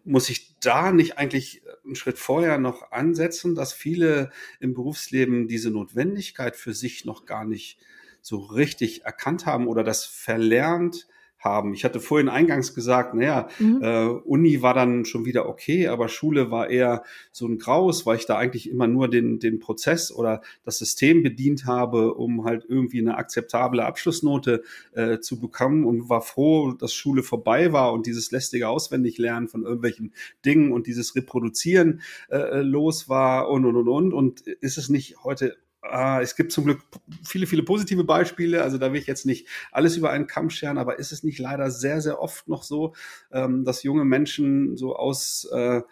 [0.05, 5.71] muss ich da nicht eigentlich einen Schritt vorher noch ansetzen, dass viele im Berufsleben diese
[5.71, 7.79] Notwendigkeit für sich noch gar nicht
[8.21, 11.07] so richtig erkannt haben oder das verlernt
[11.45, 11.75] haben.
[11.75, 13.81] Ich hatte vorhin eingangs gesagt, naja, mhm.
[13.83, 18.17] äh, Uni war dann schon wieder okay, aber Schule war eher so ein Graus, weil
[18.17, 22.65] ich da eigentlich immer nur den, den Prozess oder das System bedient habe, um halt
[22.69, 28.07] irgendwie eine akzeptable Abschlussnote äh, zu bekommen und war froh, dass Schule vorbei war und
[28.07, 30.13] dieses lästige Auswendiglernen von irgendwelchen
[30.45, 34.13] Dingen und dieses Reproduzieren äh, los war und und und und.
[34.13, 35.57] Und ist es nicht heute
[35.91, 36.81] äh, es gibt zum Glück
[37.23, 38.63] viele, viele positive Beispiele.
[38.63, 41.39] Also da will ich jetzt nicht alles über einen Kamm scheren, aber ist es nicht
[41.39, 42.95] leider sehr, sehr oft noch so,
[43.33, 45.83] ähm, dass junge Menschen so aus äh,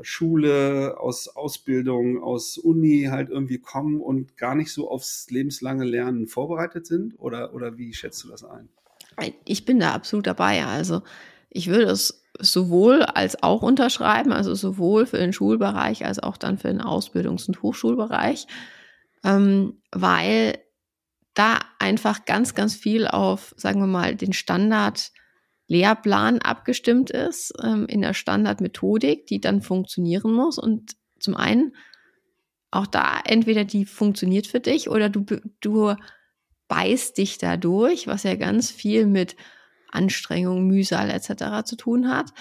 [0.00, 6.26] Schule, aus Ausbildung, aus Uni halt irgendwie kommen und gar nicht so aufs lebenslange Lernen
[6.26, 7.14] vorbereitet sind?
[7.18, 8.68] Oder, oder wie schätzt du das ein?
[9.44, 10.64] Ich bin da absolut dabei.
[10.64, 11.02] Also
[11.50, 16.56] ich würde es sowohl als auch unterschreiben, also sowohl für den Schulbereich als auch dann
[16.56, 18.46] für den Ausbildungs- und Hochschulbereich
[19.24, 20.58] ähm, weil
[21.34, 25.12] da einfach ganz, ganz viel auf, sagen wir mal, den Standard
[25.66, 30.58] Lehrplan abgestimmt ist, ähm, in der Standardmethodik, die dann funktionieren muss.
[30.58, 31.74] Und zum einen
[32.70, 35.24] auch da entweder die funktioniert für dich oder du,
[35.60, 35.94] du
[36.68, 39.36] beißt dich dadurch, was ja ganz viel mit
[39.90, 41.64] Anstrengung, Mühsal etc.
[41.64, 42.32] zu tun hat.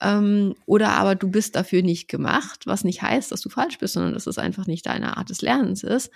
[0.00, 3.94] Ähm, oder aber du bist dafür nicht gemacht, was nicht heißt, dass du falsch bist,
[3.94, 6.10] sondern dass es einfach nicht deine Art des Lernens ist.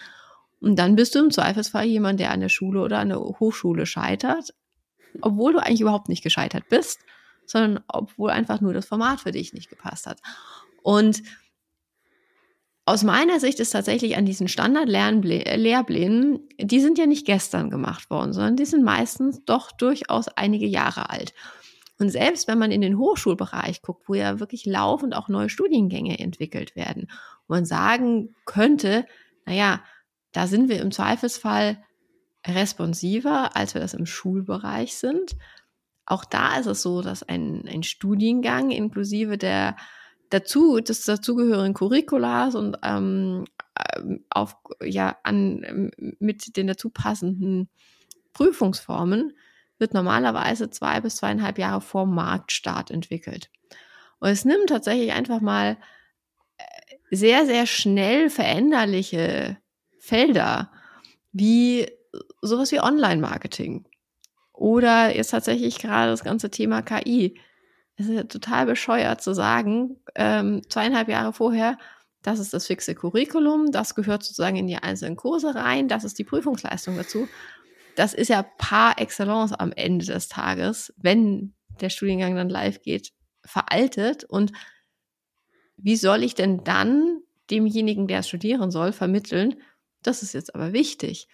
[0.61, 3.85] Und dann bist du im Zweifelsfall jemand, der an der Schule oder an der Hochschule
[3.85, 4.55] scheitert,
[5.21, 7.01] obwohl du eigentlich überhaupt nicht gescheitert bist,
[7.47, 10.21] sondern obwohl einfach nur das Format für dich nicht gepasst hat.
[10.83, 11.23] Und
[12.87, 18.33] aus meiner Sicht ist tatsächlich an diesen Standard-Lehrplänen, die sind ja nicht gestern gemacht worden,
[18.33, 21.33] sondern die sind meistens doch durchaus einige Jahre alt.
[22.05, 26.19] Und selbst wenn man in den Hochschulbereich guckt, wo ja wirklich laufend auch neue Studiengänge
[26.19, 27.11] entwickelt werden,
[27.49, 29.07] wo man sagen könnte,
[29.47, 29.83] naja,
[30.33, 31.83] da sind wir im Zweifelsfall
[32.47, 35.35] responsiver, als wir das im Schulbereich sind.
[36.05, 39.75] Auch da ist es so, dass ein, ein Studiengang inklusive der
[40.29, 43.47] dazu, des dazugehörigen Curriculars und ähm,
[43.97, 47.71] ähm auf, ja, an, mit den dazu passenden
[48.35, 49.33] Prüfungsformen
[49.85, 53.51] wird normalerweise zwei bis zweieinhalb Jahre vor Marktstart entwickelt.
[54.19, 55.77] Und es nimmt tatsächlich einfach mal
[56.57, 56.65] äh,
[57.11, 59.59] sehr, sehr schnell veränderliche
[59.99, 60.73] Felder
[61.33, 61.87] wie
[62.41, 63.85] sowas wie Online-Marketing
[64.55, 67.39] oder jetzt tatsächlich gerade das ganze Thema KI.
[67.97, 71.77] Es ist ja total bescheuert zu sagen, ähm, zweieinhalb Jahre vorher,
[72.23, 76.19] das ist das fixe Curriculum, das gehört sozusagen in die einzelnen Kurse rein, das ist
[76.19, 77.29] die Prüfungsleistung dazu
[77.97, 83.13] das ist ja par excellence am Ende des Tages, wenn der Studiengang dann live geht,
[83.45, 84.25] veraltet.
[84.25, 84.53] Und
[85.77, 89.57] wie soll ich denn dann demjenigen, der studieren soll, vermitteln,
[90.03, 91.29] das ist jetzt aber wichtig.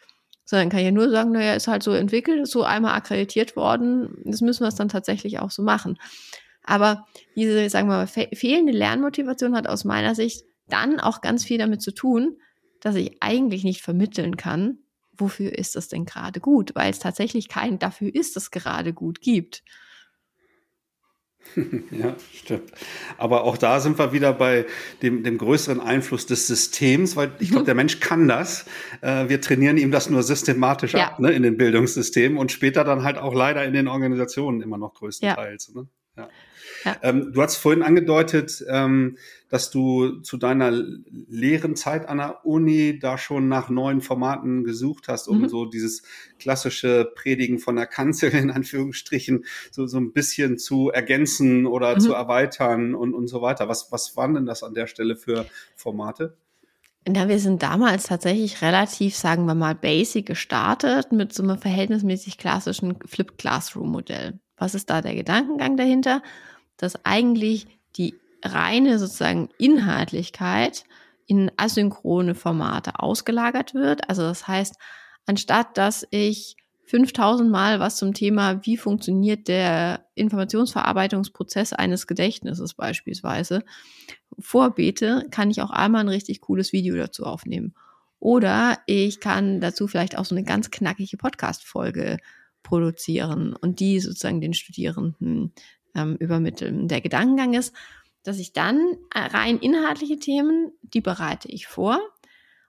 [0.44, 3.54] Sondern kann ich ja nur sagen, naja, ist halt so entwickelt, ist so einmal akkreditiert
[3.54, 5.98] worden, das müssen wir es dann tatsächlich auch so machen.
[6.64, 11.44] Aber diese, sagen wir mal, fe fehlende Lernmotivation hat aus meiner Sicht dann auch ganz
[11.44, 12.38] viel damit zu tun,
[12.80, 14.78] dass ich eigentlich nicht vermitteln kann,
[15.20, 16.74] wofür ist das denn gerade gut?
[16.74, 19.62] Weil es tatsächlich kein dafür ist es gerade gut gibt.
[21.90, 22.70] Ja, stimmt.
[23.18, 24.66] Aber auch da sind wir wieder bei
[25.02, 28.66] dem, dem größeren Einfluss des Systems, weil ich glaube, der Mensch kann das.
[29.00, 31.09] Äh, wir trainieren ihm das nur systematisch ja.
[31.09, 34.78] ab ne, in den Bildungssystemen und später dann halt auch leider in den Organisationen immer
[34.78, 35.72] noch größtenteils.
[35.74, 35.80] Ja.
[35.80, 35.88] Ne?
[36.16, 36.28] Ja.
[36.84, 36.96] Ja.
[37.02, 39.16] Ähm, du hast vorhin angedeutet, ähm,
[39.48, 45.08] dass du zu deiner leeren Zeit an der Uni da schon nach neuen Formaten gesucht
[45.08, 45.48] hast, um mhm.
[45.48, 46.02] so dieses
[46.38, 52.00] klassische Predigen von der Kanzel in Anführungsstrichen so, so ein bisschen zu ergänzen oder mhm.
[52.00, 53.68] zu erweitern und, und so weiter.
[53.68, 56.36] Was, was waren denn das an der Stelle für Formate?
[57.08, 62.36] Na, wir sind damals tatsächlich relativ, sagen wir mal, basic gestartet mit so einem verhältnismäßig
[62.36, 64.38] klassischen Flipped Classroom Modell.
[64.58, 66.22] Was ist da der Gedankengang dahinter?
[66.80, 67.66] Dass eigentlich
[67.96, 70.84] die reine sozusagen Inhaltlichkeit
[71.26, 74.08] in asynchrone Formate ausgelagert wird.
[74.08, 74.74] Also das heißt,
[75.26, 83.62] anstatt dass ich 5000 Mal was zum Thema, wie funktioniert der Informationsverarbeitungsprozess eines Gedächtnisses beispielsweise
[84.40, 87.74] vorbete, kann ich auch einmal ein richtig cooles Video dazu aufnehmen.
[88.18, 92.16] Oder ich kann dazu vielleicht auch so eine ganz knackige Podcast-Folge
[92.64, 95.52] produzieren und die sozusagen den Studierenden
[95.94, 96.88] ähm, übermitteln.
[96.88, 97.74] Der Gedankengang ist,
[98.22, 98.79] dass ich dann
[99.14, 102.00] äh, rein inhaltliche Themen, die bereite ich vor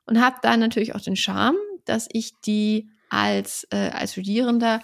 [0.06, 4.82] und habe da natürlich auch den Charme, dass ich die als, äh, als Studierender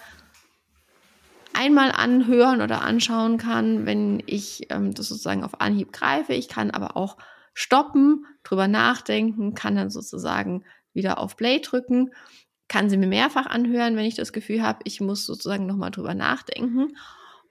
[1.54, 6.34] einmal anhören oder anschauen kann, wenn ich ähm, das sozusagen auf Anhieb greife.
[6.34, 7.16] Ich kann aber auch
[7.54, 12.12] stoppen, drüber nachdenken, kann dann sozusagen wieder auf Play drücken,
[12.68, 16.14] kann sie mir mehrfach anhören, wenn ich das Gefühl habe, ich muss sozusagen nochmal drüber
[16.14, 16.96] nachdenken.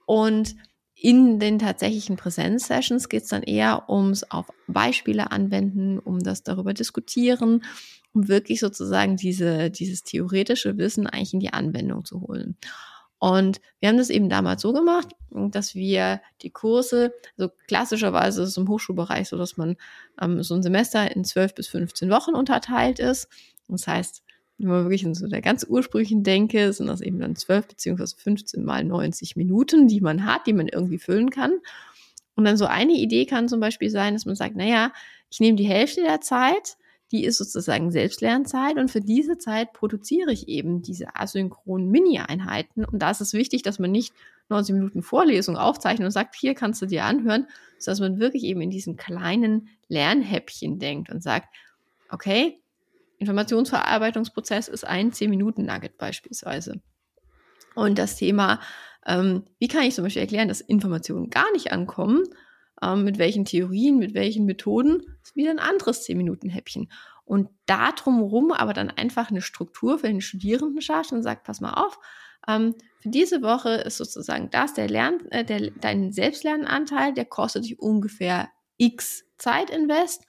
[0.06, 0.54] Und
[1.00, 6.74] in den tatsächlichen Präsenzsessions geht es dann eher ums auf Beispiele anwenden, um das darüber
[6.74, 7.64] diskutieren,
[8.12, 12.56] um wirklich sozusagen diese, dieses theoretische Wissen eigentlich in die Anwendung zu holen.
[13.20, 18.50] Und wir haben das eben damals so gemacht, dass wir die Kurse, also klassischerweise ist
[18.50, 19.76] es im Hochschulbereich so, dass man
[20.20, 23.28] ähm, so ein Semester in 12 bis 15 Wochen unterteilt ist.
[23.68, 24.22] Das heißt,
[24.58, 28.16] wenn man wirklich in so der ganz ursprünglichen Denke, sind das eben dann 12 beziehungsweise
[28.16, 31.52] 15 mal 90 Minuten, die man hat, die man irgendwie füllen kann.
[32.34, 34.92] Und dann so eine Idee kann zum Beispiel sein, dass man sagt, naja,
[35.30, 36.76] ich nehme die Hälfte der Zeit,
[37.10, 42.84] die ist sozusagen Selbstlernzeit und für diese Zeit produziere ich eben diese asynchronen Mini-Einheiten.
[42.84, 44.12] Und da ist es wichtig, dass man nicht
[44.50, 47.46] 90 Minuten Vorlesung aufzeichnet und sagt, hier kannst du dir anhören,
[47.78, 51.48] sondern dass man wirklich eben in diesen kleinen Lernhäppchen denkt und sagt,
[52.10, 52.60] okay,
[53.18, 56.80] Informationsverarbeitungsprozess ist ein 10-Minuten-Nugget beispielsweise.
[57.74, 58.60] Und das Thema,
[59.06, 62.24] ähm, wie kann ich zum Beispiel erklären, dass Informationen gar nicht ankommen,
[62.82, 66.90] ähm, mit welchen Theorien, mit welchen Methoden, ist wieder ein anderes 10-Minuten-Häppchen.
[67.24, 71.60] Und da drumherum aber dann einfach eine Struktur für den Studierenden schafft und sagt, pass
[71.60, 71.98] mal auf,
[72.46, 77.64] ähm, für diese Woche ist sozusagen das der Lern, äh, der, dein Selbstlernanteil, der kostet
[77.64, 80.24] dich ungefähr x Zeitinvest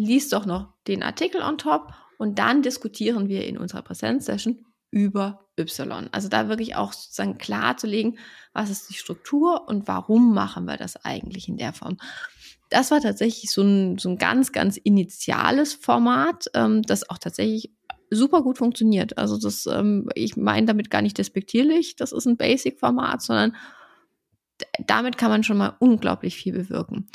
[0.00, 5.46] liest doch noch den Artikel on top und dann diskutieren wir in unserer Präsenzsession über
[5.58, 6.08] Y.
[6.12, 8.18] Also da wirklich auch sozusagen klarzulegen,
[8.52, 11.98] was ist die Struktur und warum machen wir das eigentlich in der Form.
[12.70, 17.72] Das war tatsächlich so ein, so ein ganz, ganz initiales Format, ähm, das auch tatsächlich
[18.10, 19.18] super gut funktioniert.
[19.18, 23.56] Also das, ähm, ich meine damit gar nicht despektierlich, das ist ein Basic-Format, sondern
[24.86, 27.08] damit kann man schon mal unglaublich viel bewirken.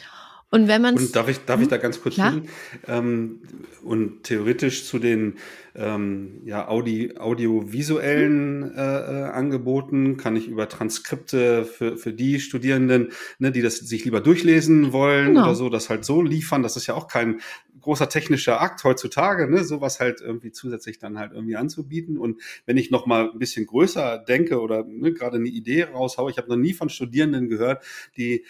[0.51, 1.63] Und wenn man Und darf ich, darf hm?
[1.63, 2.47] ich da ganz kurz hin?
[2.87, 3.41] Ähm,
[3.83, 5.35] und theoretisch zu den
[5.75, 13.11] ähm, ja, Audi, audiovisuellen äh, äh, Angeboten kann ich über Transkripte für, für die Studierenden,
[13.39, 15.43] ne, die das sich lieber durchlesen wollen genau.
[15.43, 16.63] oder so, das halt so liefern.
[16.63, 17.41] Das ist ja auch kein
[17.81, 22.17] großer technischer Akt heutzutage, ne, sowas halt irgendwie zusätzlich dann halt irgendwie anzubieten.
[22.17, 26.31] Und wenn ich noch mal ein bisschen größer denke oder ne, gerade eine Idee raushaue,
[26.31, 27.83] ich habe noch nie von Studierenden gehört,
[28.17, 28.45] die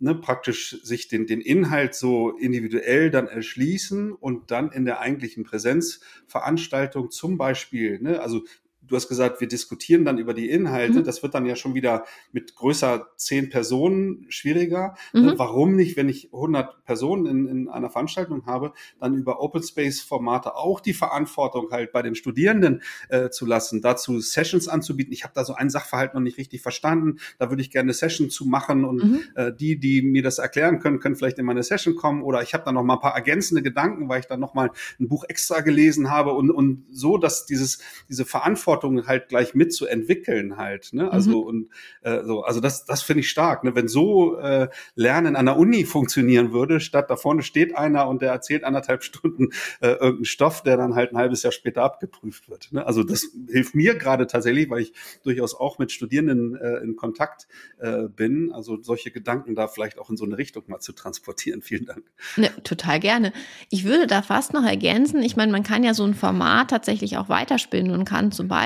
[0.00, 5.44] ne, praktisch sich den, den Inhalt so individuell dann erschließen und dann in der eigentlichen
[5.44, 8.44] Präsenzveranstaltung zum Beispiel, ne, also
[8.90, 10.98] du hast gesagt, wir diskutieren dann über die Inhalte.
[10.98, 11.04] Mhm.
[11.04, 14.96] Das wird dann ja schon wieder mit größer zehn Personen schwieriger.
[15.12, 15.28] Mhm.
[15.28, 19.62] Äh, warum nicht, wenn ich 100 Personen in, in einer Veranstaltung habe, dann über Open
[19.62, 25.12] Space Formate auch die Verantwortung halt bei den Studierenden äh, zu lassen, dazu Sessions anzubieten.
[25.12, 27.20] Ich habe da so einen Sachverhalt noch nicht richtig verstanden.
[27.38, 29.20] Da würde ich gerne eine Session zu machen und mhm.
[29.36, 32.54] äh, die, die mir das erklären können, können vielleicht in meine Session kommen oder ich
[32.54, 35.24] habe da noch mal ein paar ergänzende Gedanken, weil ich dann noch mal ein Buch
[35.28, 37.78] extra gelesen habe und, und so, dass dieses,
[38.08, 40.92] diese Verantwortung Verantwortung halt gleich mitzuentwickeln halt.
[40.92, 41.10] Ne?
[41.10, 41.46] Also mhm.
[41.46, 41.68] und
[42.02, 43.64] äh, so, also das, das finde ich stark.
[43.64, 43.74] Ne?
[43.74, 48.22] Wenn so äh, Lernen an der Uni funktionieren würde, statt da vorne steht einer und
[48.22, 49.50] der erzählt anderthalb Stunden
[49.80, 52.72] äh, irgendeinen Stoff, der dann halt ein halbes Jahr später abgeprüft wird.
[52.72, 52.86] Ne?
[52.86, 57.46] Also das hilft mir gerade tatsächlich, weil ich durchaus auch mit Studierenden äh, in Kontakt
[57.78, 58.52] äh, bin.
[58.52, 61.62] Also solche Gedanken da vielleicht auch in so eine Richtung mal zu transportieren.
[61.70, 62.04] Vielen Dank.
[62.36, 63.32] Ne, total gerne.
[63.68, 67.16] Ich würde da fast noch ergänzen, ich meine, man kann ja so ein Format tatsächlich
[67.16, 68.59] auch weiterspinnen und kann zum Beispiel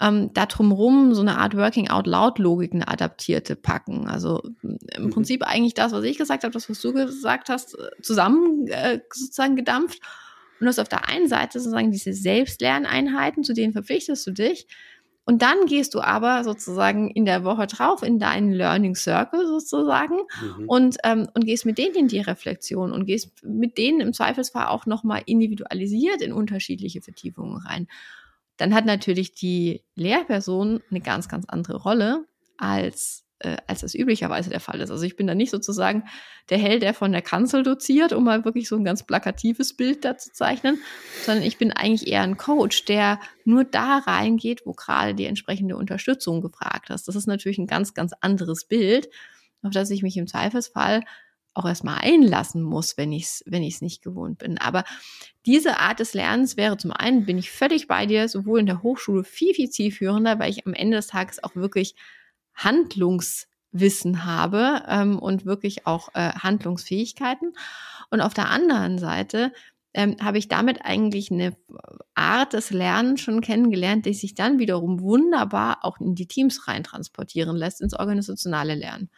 [0.00, 4.08] ähm, da drumherum so eine Art Working Out Loud Logik, eine adaptierte packen.
[4.08, 5.10] Also im mhm.
[5.10, 9.00] Prinzip eigentlich das, was ich gesagt habe, das, was du gesagt hast, äh, zusammen äh,
[9.12, 10.00] sozusagen gedampft.
[10.58, 14.66] Und du hast auf der einen Seite sozusagen diese Selbstlerneinheiten, zu denen verpflichtest du dich.
[15.26, 20.16] Und dann gehst du aber sozusagen in der Woche drauf in deinen Learning Circle sozusagen
[20.16, 20.68] mhm.
[20.68, 24.66] und, ähm, und gehst mit denen in die Reflexion und gehst mit denen im Zweifelsfall
[24.66, 27.88] auch nochmal individualisiert in unterschiedliche Vertiefungen rein.
[28.56, 32.24] Dann hat natürlich die Lehrperson eine ganz, ganz andere Rolle
[32.56, 34.90] als äh, als das üblicherweise der Fall ist.
[34.90, 36.04] Also ich bin da nicht sozusagen
[36.50, 40.04] der Held, der von der Kanzel doziert, um mal wirklich so ein ganz plakatives Bild
[40.04, 40.78] da zu zeichnen,
[41.24, 45.76] sondern ich bin eigentlich eher ein Coach, der nur da reingeht, wo gerade die entsprechende
[45.76, 47.08] Unterstützung gefragt ist.
[47.08, 49.08] Das ist natürlich ein ganz, ganz anderes Bild,
[49.62, 51.02] auf das ich mich im Zweifelsfall
[51.54, 54.58] auch erstmal einlassen muss, wenn ich es wenn ich's nicht gewohnt bin.
[54.58, 54.84] Aber
[55.46, 58.82] diese Art des Lernens wäre zum einen, bin ich völlig bei dir, sowohl in der
[58.82, 61.94] Hochschule viel, viel zielführender, weil ich am Ende des Tages auch wirklich
[62.54, 67.52] Handlungswissen habe ähm, und wirklich auch äh, Handlungsfähigkeiten.
[68.10, 69.52] Und auf der anderen Seite
[69.94, 71.56] ähm, habe ich damit eigentlich eine
[72.14, 76.82] Art des Lernens schon kennengelernt, die sich dann wiederum wunderbar auch in die Teams rein
[76.82, 79.08] transportieren lässt, ins organisationale Lernen.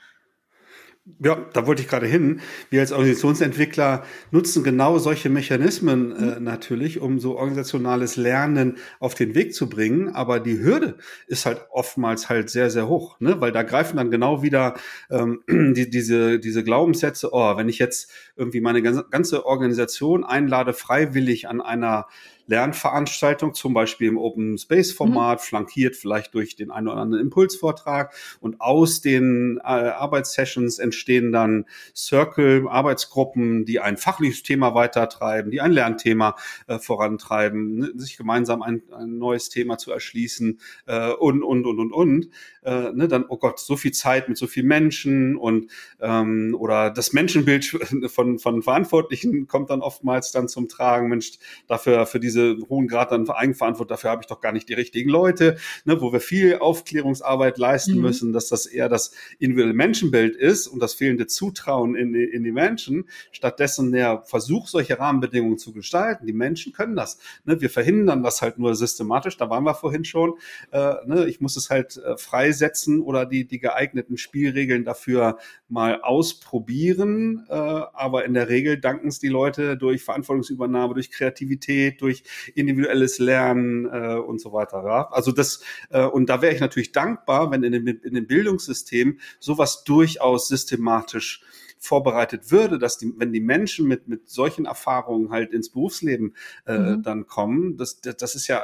[1.23, 2.41] Ja, da wollte ich gerade hin.
[2.69, 6.45] Wir als Organisationsentwickler nutzen genau solche Mechanismen äh, mhm.
[6.45, 10.09] natürlich, um so organisationales Lernen auf den Weg zu bringen.
[10.09, 10.99] Aber die Hürde
[11.29, 13.41] ist halt oftmals halt sehr, sehr hoch, ne?
[13.41, 14.75] weil da greifen dann genau wieder
[15.09, 15.43] ähm,
[15.77, 21.61] die, diese, diese Glaubenssätze, oh, wenn ich jetzt irgendwie meine ganze Organisation einlade, freiwillig an
[21.61, 22.09] einer
[22.47, 25.45] Lernveranstaltung, zum Beispiel im Open Space Format, mhm.
[25.45, 28.15] flankiert vielleicht durch den einen oder anderen Impulsvortrag.
[28.41, 35.61] Und aus den äh, Arbeitssessions entstehen dann Circle, Arbeitsgruppen, die ein fachliches Thema weitertreiben, die
[35.61, 36.37] ein Lernthema
[36.67, 41.79] äh, vorantreiben, ne, sich gemeinsam ein, ein, neues Thema zu erschließen äh, und, und, und,
[41.79, 42.29] und, und.
[42.67, 46.91] Äh, ne, dann, oh Gott, so viel Zeit mit so vielen Menschen und ähm, oder
[46.91, 47.65] das Menschenbild
[48.09, 51.09] von, von Verantwortlichen kommt dann oftmals dann zum Tragen.
[51.09, 51.39] Mensch,
[51.69, 55.09] dafür, für diese hohen Grad an Eigenverantwortung, dafür habe ich doch gar nicht die richtigen
[55.09, 58.01] Leute, ne, wo wir viel Aufklärungsarbeit leisten mhm.
[58.01, 62.51] müssen, dass das eher das individuelle Menschenbild ist und das fehlende Zutrauen in, in die
[62.51, 63.05] Menschen.
[63.31, 66.27] Stattdessen der Versuch, solche Rahmenbedingungen zu gestalten.
[66.27, 67.19] Die Menschen können das.
[67.45, 67.61] Ne?
[67.61, 70.35] Wir verhindern das halt nur systematisch, da waren wir vorhin schon.
[70.73, 71.27] Äh, ne?
[71.29, 72.17] Ich muss es halt äh,
[72.57, 75.39] freisetzen oder die, die geeigneten Spielregeln dafür
[75.69, 77.47] mal ausprobieren.
[77.49, 82.23] Äh, aber in der Regel danken es die Leute durch Verantwortungsübernahme, durch Kreativität, durch
[82.55, 84.83] individuelles Lernen äh, und so weiter.
[84.85, 85.09] Ja?
[85.11, 89.19] Also das, äh, und da wäre ich natürlich dankbar, wenn in dem, in dem Bildungssystem
[89.39, 91.43] sowas durchaus systematisch
[91.79, 96.35] vorbereitet würde, dass die, wenn die Menschen mit, mit solchen Erfahrungen halt ins Berufsleben
[96.67, 97.03] äh, mhm.
[97.03, 98.63] dann kommen, das, das ist ja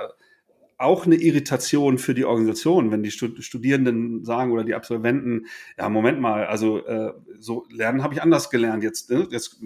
[0.82, 5.46] auch eine Irritation für die Organisation, wenn die Studierenden sagen oder die Absolventen,
[5.78, 8.82] ja, Moment mal, also äh, so lernen habe ich anders gelernt.
[8.82, 9.26] Jetzt, ne?
[9.30, 9.60] jetzt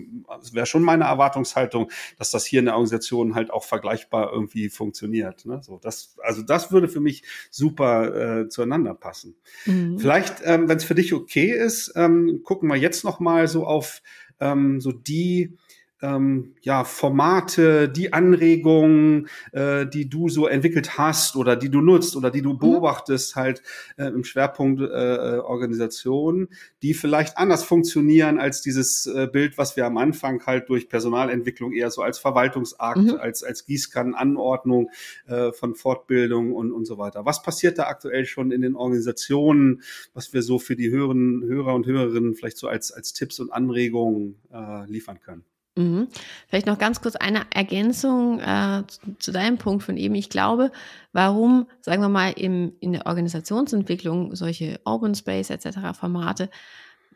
[0.52, 5.46] wäre schon meine Erwartungshaltung, dass das hier in der Organisation halt auch vergleichbar irgendwie funktioniert.
[5.46, 5.60] Ne?
[5.62, 9.36] So, das, also das würde für mich super äh, zueinander passen.
[9.64, 9.98] Mhm.
[9.98, 13.66] Vielleicht, ähm, wenn es für dich okay ist, ähm, gucken wir jetzt noch mal so
[13.66, 14.02] auf
[14.40, 15.56] ähm, so die
[16.02, 22.16] ähm, ja, Formate, die Anregungen, äh, die du so entwickelt hast oder die du nutzt
[22.16, 22.58] oder die du mhm.
[22.58, 23.62] beobachtest, halt
[23.96, 26.48] äh, im Schwerpunkt äh, äh, Organisation,
[26.82, 31.72] die vielleicht anders funktionieren als dieses äh, Bild, was wir am Anfang halt durch Personalentwicklung
[31.72, 33.16] eher so als Verwaltungsakt, mhm.
[33.16, 34.90] als, als Gießkannenanordnung
[35.26, 37.24] äh, von Fortbildung und, und so weiter.
[37.24, 39.82] Was passiert da aktuell schon in den Organisationen,
[40.12, 43.50] was wir so für die höheren Hörer und Hörerinnen vielleicht so als, als Tipps und
[43.50, 45.44] Anregungen äh, liefern können?
[45.76, 46.08] Mhm.
[46.48, 50.14] Vielleicht noch ganz kurz eine Ergänzung äh, zu, zu, deinem Punkt von eben.
[50.14, 50.72] Ich glaube,
[51.12, 55.98] warum, sagen wir mal, im, in der Organisationsentwicklung solche Open Space etc.
[55.98, 56.48] Formate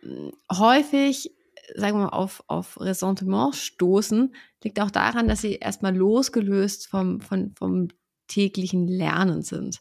[0.02, 1.32] hm, häufig,
[1.74, 7.22] sagen wir mal, auf, auf Ressentiment stoßen, liegt auch daran, dass sie erstmal losgelöst vom,
[7.22, 7.88] vom, vom
[8.28, 9.80] täglichen Lernen sind.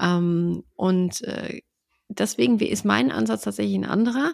[0.00, 1.60] Ähm, und äh,
[2.08, 4.32] deswegen ist mein Ansatz tatsächlich ein anderer.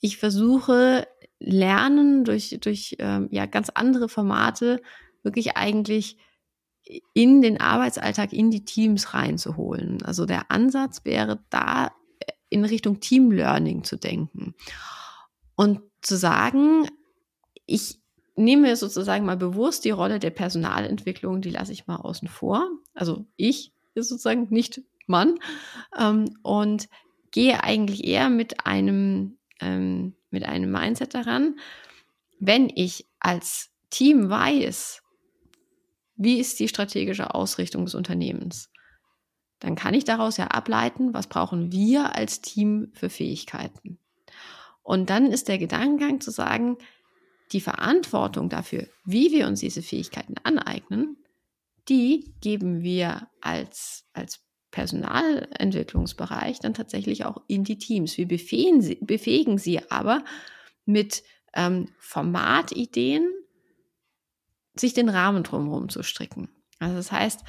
[0.00, 1.06] Ich versuche
[1.44, 4.80] Lernen durch, durch ähm, ja, ganz andere Formate
[5.22, 6.16] wirklich eigentlich
[7.14, 10.02] in den Arbeitsalltag, in die Teams reinzuholen.
[10.02, 11.92] Also der Ansatz wäre da
[12.48, 14.54] in Richtung Team Learning zu denken
[15.56, 16.88] und zu sagen,
[17.66, 18.00] ich
[18.34, 22.68] nehme sozusagen mal bewusst die Rolle der Personalentwicklung, die lasse ich mal außen vor.
[22.94, 25.38] Also ich ist sozusagen nicht Mann
[25.98, 26.88] ähm, und
[27.30, 31.56] gehe eigentlich eher mit einem ähm, mit einem Mindset daran,
[32.40, 35.02] wenn ich als Team weiß,
[36.16, 38.70] wie ist die strategische Ausrichtung des Unternehmens,
[39.60, 43.98] dann kann ich daraus ja ableiten, was brauchen wir als Team für Fähigkeiten.
[44.82, 46.78] Und dann ist der Gedankengang zu sagen,
[47.52, 51.16] die Verantwortung dafür, wie wir uns diese Fähigkeiten aneignen,
[51.88, 54.40] die geben wir als, als
[54.72, 58.18] Personalentwicklungsbereich dann tatsächlich auch in die Teams.
[58.18, 60.24] Wir befähigen sie, befähigen sie aber
[60.84, 61.22] mit
[61.54, 63.30] ähm, Formatideen,
[64.74, 66.48] sich den Rahmen drumherum zu stricken.
[66.80, 67.42] Also das heißt,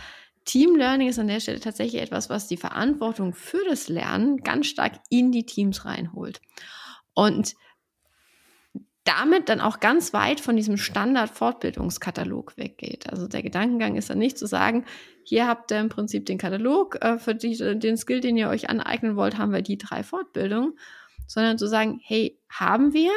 [0.46, 4.68] Team Learning ist an der Stelle tatsächlich etwas, was die Verantwortung für das Lernen ganz
[4.68, 6.42] stark in die Teams reinholt.
[7.14, 7.56] Und
[9.04, 13.10] damit dann auch ganz weit von diesem Standard-Fortbildungskatalog weggeht.
[13.10, 14.86] Also der Gedankengang ist dann nicht zu sagen,
[15.24, 18.70] hier habt ihr im Prinzip den Katalog, äh, für die, den Skill, den ihr euch
[18.70, 20.78] aneignen wollt, haben wir die drei Fortbildungen,
[21.28, 23.12] sondern zu sagen, hey, haben wir,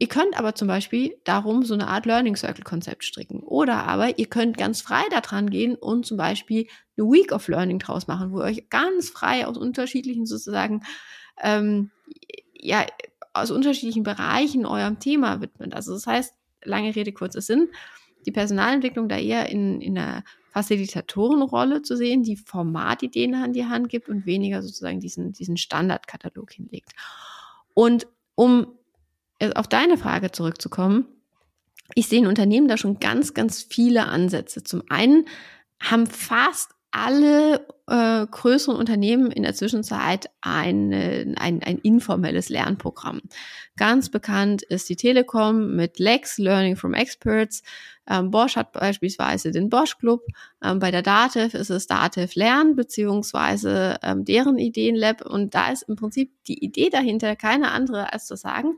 [0.00, 3.40] Ihr könnt aber zum Beispiel darum so eine Art Learning Circle Konzept stricken.
[3.40, 6.66] Oder aber ihr könnt ganz frei daran gehen und zum Beispiel
[6.98, 10.82] eine Week of Learning draus machen, wo ihr euch ganz frei aus unterschiedlichen sozusagen,
[11.40, 11.90] ähm,
[12.52, 12.84] ja,
[13.34, 15.74] aus unterschiedlichen Bereichen eurem Thema widmet.
[15.74, 17.68] Also das heißt, lange Rede, kurzer Sinn,
[18.24, 23.88] die Personalentwicklung da eher in, in einer Facilitatorenrolle zu sehen, die Formatideen an die Hand
[23.88, 26.92] gibt und weniger sozusagen diesen, diesen Standardkatalog hinlegt.
[27.74, 28.06] Und
[28.36, 28.68] um
[29.56, 31.06] auf deine Frage zurückzukommen,
[31.94, 34.62] ich sehe in Unternehmen da schon ganz, ganz viele Ansätze.
[34.62, 35.26] Zum einen
[35.80, 43.20] haben fast alle äh, größeren Unternehmen in der Zwischenzeit eine, ein, ein informelles Lernprogramm.
[43.76, 47.64] Ganz bekannt ist die Telekom mit Lex, Learning from Experts.
[48.08, 50.22] Ähm, Bosch hat beispielsweise den Bosch Club.
[50.62, 55.26] Ähm, bei der Dativ ist es Dativ Lern beziehungsweise ähm, deren Ideenlab.
[55.26, 58.76] Und da ist im Prinzip die Idee dahinter keine andere als zu sagen,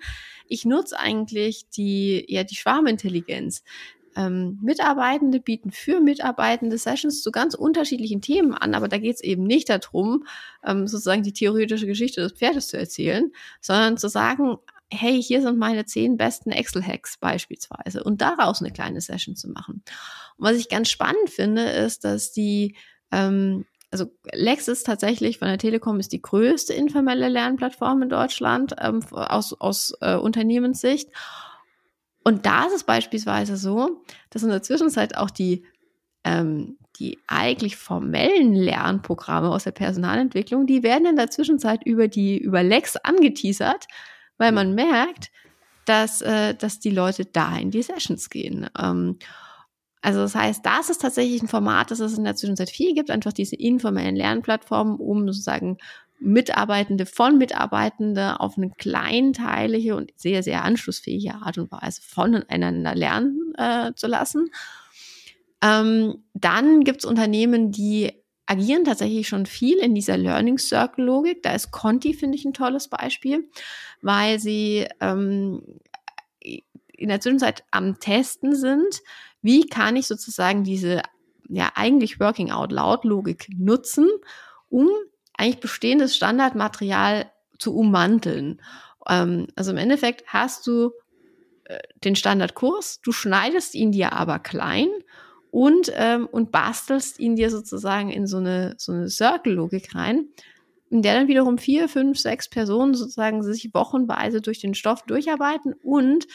[0.49, 3.63] ich nutze eigentlich die, ja, die Schwarmintelligenz
[4.17, 9.23] ähm, Mitarbeitende bieten für Mitarbeitende Sessions zu ganz unterschiedlichen Themen an, aber da geht es
[9.23, 10.27] eben nicht darum,
[10.65, 14.57] ähm, sozusagen die theoretische Geschichte des Pferdes zu erzählen, sondern zu sagen,
[14.91, 19.83] hey, hier sind meine zehn besten Excel-Hacks beispielsweise und daraus eine kleine Session zu machen.
[20.37, 22.77] Und was ich ganz spannend finde, ist, dass die
[23.13, 28.75] ähm, also Lex ist tatsächlich von der Telekom ist die größte informelle Lernplattform in Deutschland
[28.81, 31.09] ähm, aus, aus äh, Unternehmenssicht.
[32.27, 35.65] Und da ist es beispielsweise so, dass in der Zwischenzeit auch die,
[36.25, 42.37] ähm, die eigentlich formellen Lernprogramme aus der Personalentwicklung, die werden in der Zwischenzeit über die,
[42.37, 43.87] über Lex angeteasert,
[44.39, 45.31] weil man merkt,
[45.85, 48.69] dass, äh, dass die Leute da in die Sessions gehen.
[48.77, 49.21] Ähm,
[50.03, 53.13] also das heißt, das ist tatsächlich ein Format, das es in der Zwischenzeit viel gibt,
[53.13, 55.79] einfach diese informellen Lernplattformen, um sozusagen
[56.19, 63.55] Mitarbeitende von Mitarbeitende auf eine kleinteilige und sehr, sehr anschlussfähige Art und Weise voneinander lernen
[63.57, 64.51] äh, zu lassen.
[65.63, 68.13] Ähm, dann gibt es Unternehmen, die
[68.47, 71.43] agieren tatsächlich schon viel in dieser Learning Circle Logik.
[71.43, 73.51] Da ist Conti, finde ich, ein tolles Beispiel,
[74.01, 75.63] weil sie ähm,
[76.41, 79.03] in der Zwischenzeit am Testen sind.
[79.43, 81.03] Wie kann ich sozusagen diese
[81.49, 84.09] ja eigentlich Working Out Loud Logik nutzen,
[84.69, 84.89] um
[85.37, 88.61] eigentlich bestehendes Standardmaterial zu ummanteln.
[89.09, 90.93] Ähm, also im Endeffekt hast du
[91.65, 94.89] äh, den Standardkurs, du schneidest ihn dir aber klein
[95.51, 100.29] und, ähm, und bastelst ihn dir sozusagen in so eine, so eine Circle-Logik rein,
[100.91, 105.75] in der dann wiederum vier, fünf, sechs Personen sozusagen sich wochenweise durch den Stoff durcharbeiten
[105.83, 106.27] und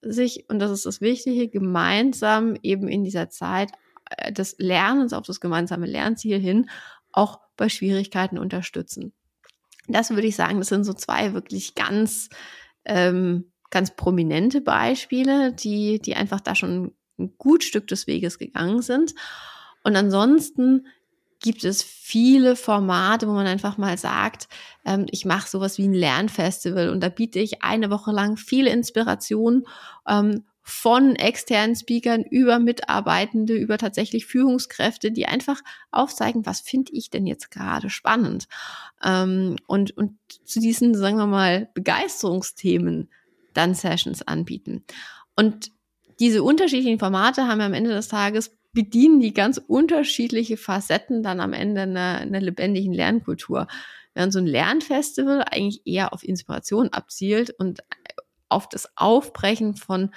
[0.00, 3.70] sich, und das ist das Wichtige, gemeinsam eben in dieser Zeit
[4.16, 6.68] äh, des Lernens auf das gemeinsame Lernziel hin
[7.12, 9.12] auch bei Schwierigkeiten unterstützen.
[9.86, 12.28] Das würde ich sagen, das sind so zwei wirklich ganz,
[12.84, 18.82] ähm, ganz prominente Beispiele, die, die einfach da schon ein gut Stück des Weges gegangen
[18.82, 19.14] sind.
[19.84, 20.88] Und ansonsten
[21.38, 24.48] gibt es viele Formate, wo man einfach mal sagt,
[24.84, 28.70] ähm, ich mache sowas wie ein Lernfestival und da biete ich eine Woche lang viele
[28.70, 29.68] Inspirationen
[30.08, 35.60] ähm, von externen Speakern über Mitarbeitende, über tatsächlich Führungskräfte, die einfach
[35.90, 38.46] aufzeigen, was finde ich denn jetzt gerade spannend.
[39.04, 43.10] Ähm, und, und zu diesen, sagen wir mal, Begeisterungsthemen
[43.54, 44.84] dann Sessions anbieten.
[45.34, 45.72] Und
[46.20, 51.52] diese unterschiedlichen Formate haben am Ende des Tages bedienen die ganz unterschiedliche Facetten dann am
[51.52, 53.66] Ende einer, einer lebendigen Lernkultur.
[54.14, 57.80] Während so ein Lernfestival eigentlich eher auf Inspiration abzielt und
[58.48, 60.10] auf das Aufbrechen von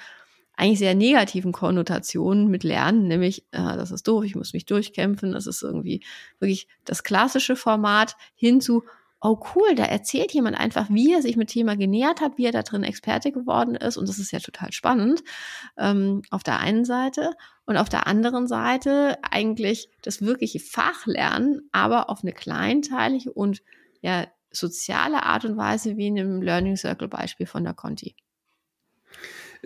[0.56, 5.32] eigentlich sehr negativen Konnotationen mit Lernen, nämlich, äh, das ist doof, ich muss mich durchkämpfen,
[5.32, 6.02] das ist irgendwie
[6.38, 8.82] wirklich das klassische Format hin zu,
[9.20, 12.52] oh cool, da erzählt jemand einfach, wie er sich mit Thema genähert hat, wie er
[12.52, 13.96] da drin Experte geworden ist.
[13.96, 15.22] Und das ist ja total spannend
[15.76, 17.32] ähm, auf der einen Seite.
[17.64, 23.62] Und auf der anderen Seite eigentlich das wirkliche Fachlernen, aber auf eine kleinteilige und
[24.00, 28.14] ja soziale Art und Weise, wie in einem Learning Circle Beispiel von der Conti.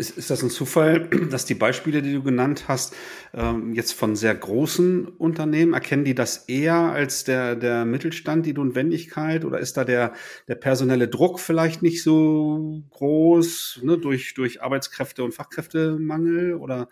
[0.01, 2.97] Ist, ist das ein Zufall, dass die Beispiele, die du genannt hast,
[3.35, 8.55] ähm, jetzt von sehr großen Unternehmen, erkennen die das eher als der, der Mittelstand, die
[8.55, 9.45] Notwendigkeit?
[9.45, 10.15] Oder ist da der,
[10.49, 16.55] der personelle Druck vielleicht nicht so groß ne, durch, durch Arbeitskräfte- und Fachkräftemangel?
[16.55, 16.89] Oder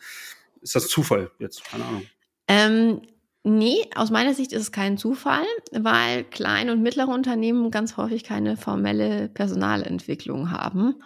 [0.61, 1.65] ist das Zufall jetzt?
[1.65, 2.03] Keine Ahnung.
[2.47, 3.01] Ähm,
[3.45, 8.25] Nee, aus meiner Sicht ist es kein Zufall, weil kleine und mittlere Unternehmen ganz häufig
[8.25, 10.97] keine formelle Personalentwicklung haben,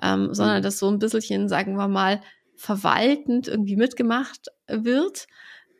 [0.00, 0.62] ähm, sondern mhm.
[0.62, 2.20] das so ein bisschen, sagen wir mal,
[2.56, 5.26] verwaltend irgendwie mitgemacht wird,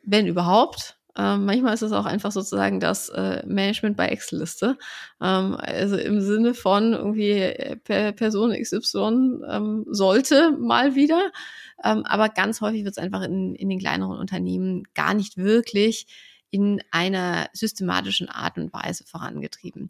[0.03, 0.97] wenn überhaupt.
[1.17, 4.77] Ähm, manchmal ist es auch einfach sozusagen das äh, Management bei Excel-Liste.
[5.21, 11.31] Ähm, also im Sinne von irgendwie äh, per Person XY ähm, sollte mal wieder.
[11.83, 16.07] Ähm, aber ganz häufig wird es einfach in, in den kleineren Unternehmen gar nicht wirklich
[16.51, 19.89] in einer systematischen Art und Weise vorangetrieben.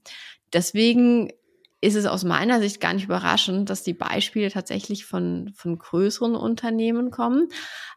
[0.54, 1.30] Deswegen
[1.82, 6.36] ist es aus meiner Sicht gar nicht überraschend, dass die Beispiele tatsächlich von, von größeren
[6.36, 7.50] Unternehmen kommen.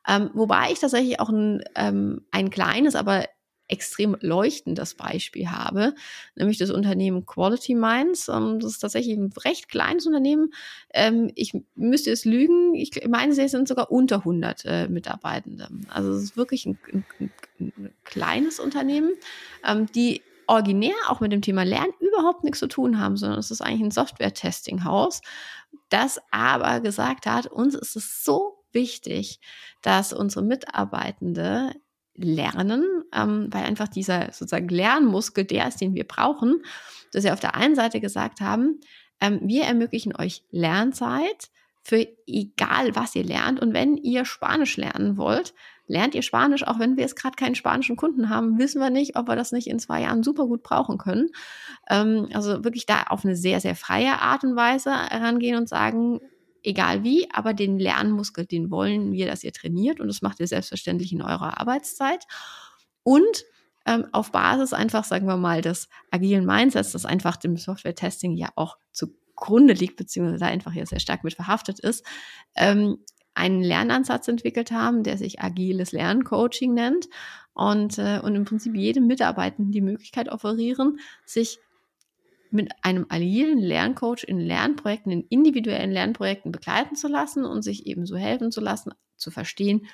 [0.08, 3.24] Ähm, wobei ich tatsächlich auch ein, ähm, ein kleines, aber
[3.68, 5.94] extrem leuchtendes Beispiel habe,
[6.34, 8.28] nämlich das Unternehmen Quality Minds.
[8.28, 10.52] Ähm, das ist tatsächlich ein recht kleines Unternehmen.
[10.92, 12.74] Ähm, ich müsste es lügen.
[12.74, 15.68] Ich meine, sie sind sogar unter 100 äh, Mitarbeitende.
[15.88, 17.04] Also es ist wirklich ein, ein,
[17.58, 19.12] ein kleines Unternehmen,
[19.66, 23.50] ähm, die originär auch mit dem Thema Lernen überhaupt nichts zu tun haben, sondern es
[23.50, 25.20] ist eigentlich ein Software-Testing-Haus,
[25.88, 29.40] das aber gesagt hat, uns ist es so wichtig,
[29.82, 31.72] dass unsere Mitarbeitende
[32.14, 36.62] lernen, ähm, weil einfach dieser sozusagen Lernmuskel der ist, den wir brauchen,
[37.12, 38.80] dass sie auf der einen Seite gesagt haben,
[39.20, 41.50] ähm, wir ermöglichen euch Lernzeit
[41.82, 43.60] für egal was ihr lernt.
[43.60, 45.54] Und wenn ihr Spanisch lernen wollt,
[45.86, 49.16] lernt ihr Spanisch, auch wenn wir jetzt gerade keinen spanischen Kunden haben, wissen wir nicht,
[49.16, 51.30] ob wir das nicht in zwei Jahren super gut brauchen können.
[51.90, 56.20] Ähm, also wirklich da auf eine sehr, sehr freie Art und Weise herangehen und sagen,
[56.62, 60.46] egal wie, aber den Lernmuskel, den wollen wir, dass ihr trainiert und das macht ihr
[60.46, 62.24] selbstverständlich in eurer Arbeitszeit.
[63.02, 63.44] Und
[63.86, 68.48] ähm, auf Basis einfach, sagen wir mal, des agilen Mindsets, das einfach dem Software-Testing ja
[68.56, 72.04] auch zugrunde liegt, beziehungsweise da einfach hier sehr stark mit verhaftet ist,
[72.56, 72.98] ähm,
[73.34, 77.08] einen Lernansatz entwickelt haben, der sich agiles Lerncoaching nennt.
[77.52, 81.60] Und, äh, und im Prinzip jedem Mitarbeitenden die Möglichkeit offerieren, sich
[82.50, 88.06] mit einem agilen Lerncoach in Lernprojekten, in individuellen Lernprojekten begleiten zu lassen und sich eben
[88.06, 89.86] so helfen zu lassen, zu verstehen,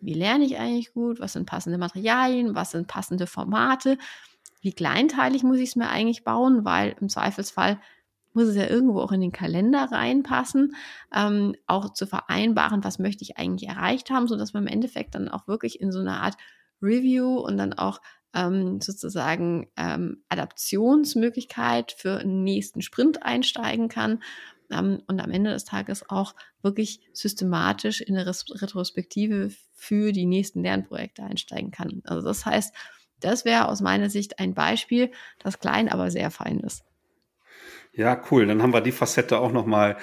[0.00, 3.98] wie lerne ich eigentlich gut, was sind passende Materialien, was sind passende Formate,
[4.60, 7.80] wie kleinteilig muss ich es mir eigentlich bauen, weil im Zweifelsfall
[8.38, 10.76] muss es ja irgendwo auch in den Kalender reinpassen,
[11.12, 15.28] ähm, auch zu vereinbaren, was möchte ich eigentlich erreicht haben, sodass man im Endeffekt dann
[15.28, 16.36] auch wirklich in so eine Art
[16.80, 18.00] Review und dann auch
[18.34, 24.22] ähm, sozusagen ähm, Adaptionsmöglichkeit für einen nächsten Sprint einsteigen kann
[24.70, 30.62] ähm, und am Ende des Tages auch wirklich systematisch in eine Retrospektive für die nächsten
[30.62, 32.02] Lernprojekte einsteigen kann.
[32.04, 32.72] Also das heißt,
[33.18, 35.10] das wäre aus meiner Sicht ein Beispiel,
[35.40, 36.84] das klein, aber sehr fein ist.
[37.98, 38.46] Ja, cool.
[38.46, 39.96] Dann haben wir die Facette auch noch mal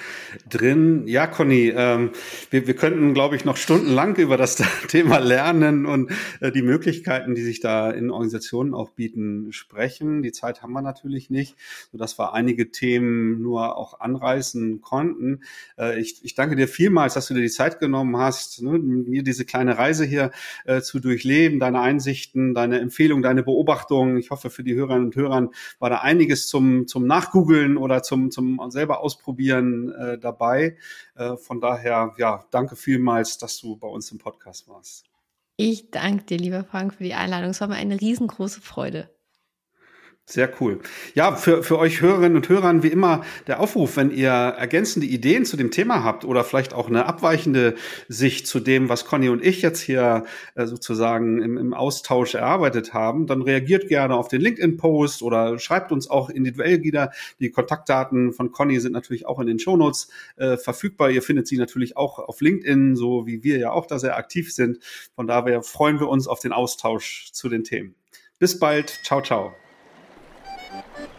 [0.50, 1.04] drin.
[1.06, 2.10] Ja, Conny, ähm,
[2.50, 4.56] wir, wir könnten, glaube ich, noch stundenlang über das
[4.88, 10.22] Thema Lernen und äh, die Möglichkeiten, die sich da in Organisationen auch bieten, sprechen.
[10.22, 11.56] Die Zeit haben wir natürlich nicht,
[11.90, 15.40] sodass wir einige Themen nur auch anreißen konnten.
[15.78, 19.22] Äh, ich, ich danke dir vielmals, dass du dir die Zeit genommen hast, ne, mir
[19.22, 20.32] diese kleine Reise hier
[20.66, 24.18] äh, zu durchleben, deine Einsichten, deine Empfehlungen, deine Beobachtungen.
[24.18, 28.30] Ich hoffe, für die Hörerinnen und Hörer war da einiges zum, zum Nachgoogeln oder zum,
[28.30, 30.76] zum selber ausprobieren äh, dabei.
[31.14, 35.04] Äh, von daher, ja, danke vielmals, dass du bei uns im Podcast warst.
[35.56, 37.50] Ich danke dir, lieber Frank, für die Einladung.
[37.50, 39.15] Es war mir eine riesengroße Freude.
[40.28, 40.80] Sehr cool.
[41.14, 45.44] Ja, für, für euch Hörerinnen und Hörern wie immer der Aufruf, wenn ihr ergänzende Ideen
[45.44, 47.76] zu dem Thema habt oder vielleicht auch eine abweichende
[48.08, 50.24] Sicht zu dem, was Conny und ich jetzt hier
[50.56, 55.92] äh, sozusagen im, im Austausch erarbeitet haben, dann reagiert gerne auf den LinkedIn-Post oder schreibt
[55.92, 57.12] uns auch individuell wieder.
[57.38, 60.08] Die Kontaktdaten von Conny sind natürlich auch in den Shownotes
[60.38, 61.10] äh, verfügbar.
[61.10, 64.52] Ihr findet sie natürlich auch auf LinkedIn, so wie wir ja auch da sehr aktiv
[64.52, 64.80] sind.
[65.14, 67.94] Von daher freuen wir uns auf den Austausch zu den Themen.
[68.40, 68.90] Bis bald.
[69.04, 69.54] Ciao, ciao.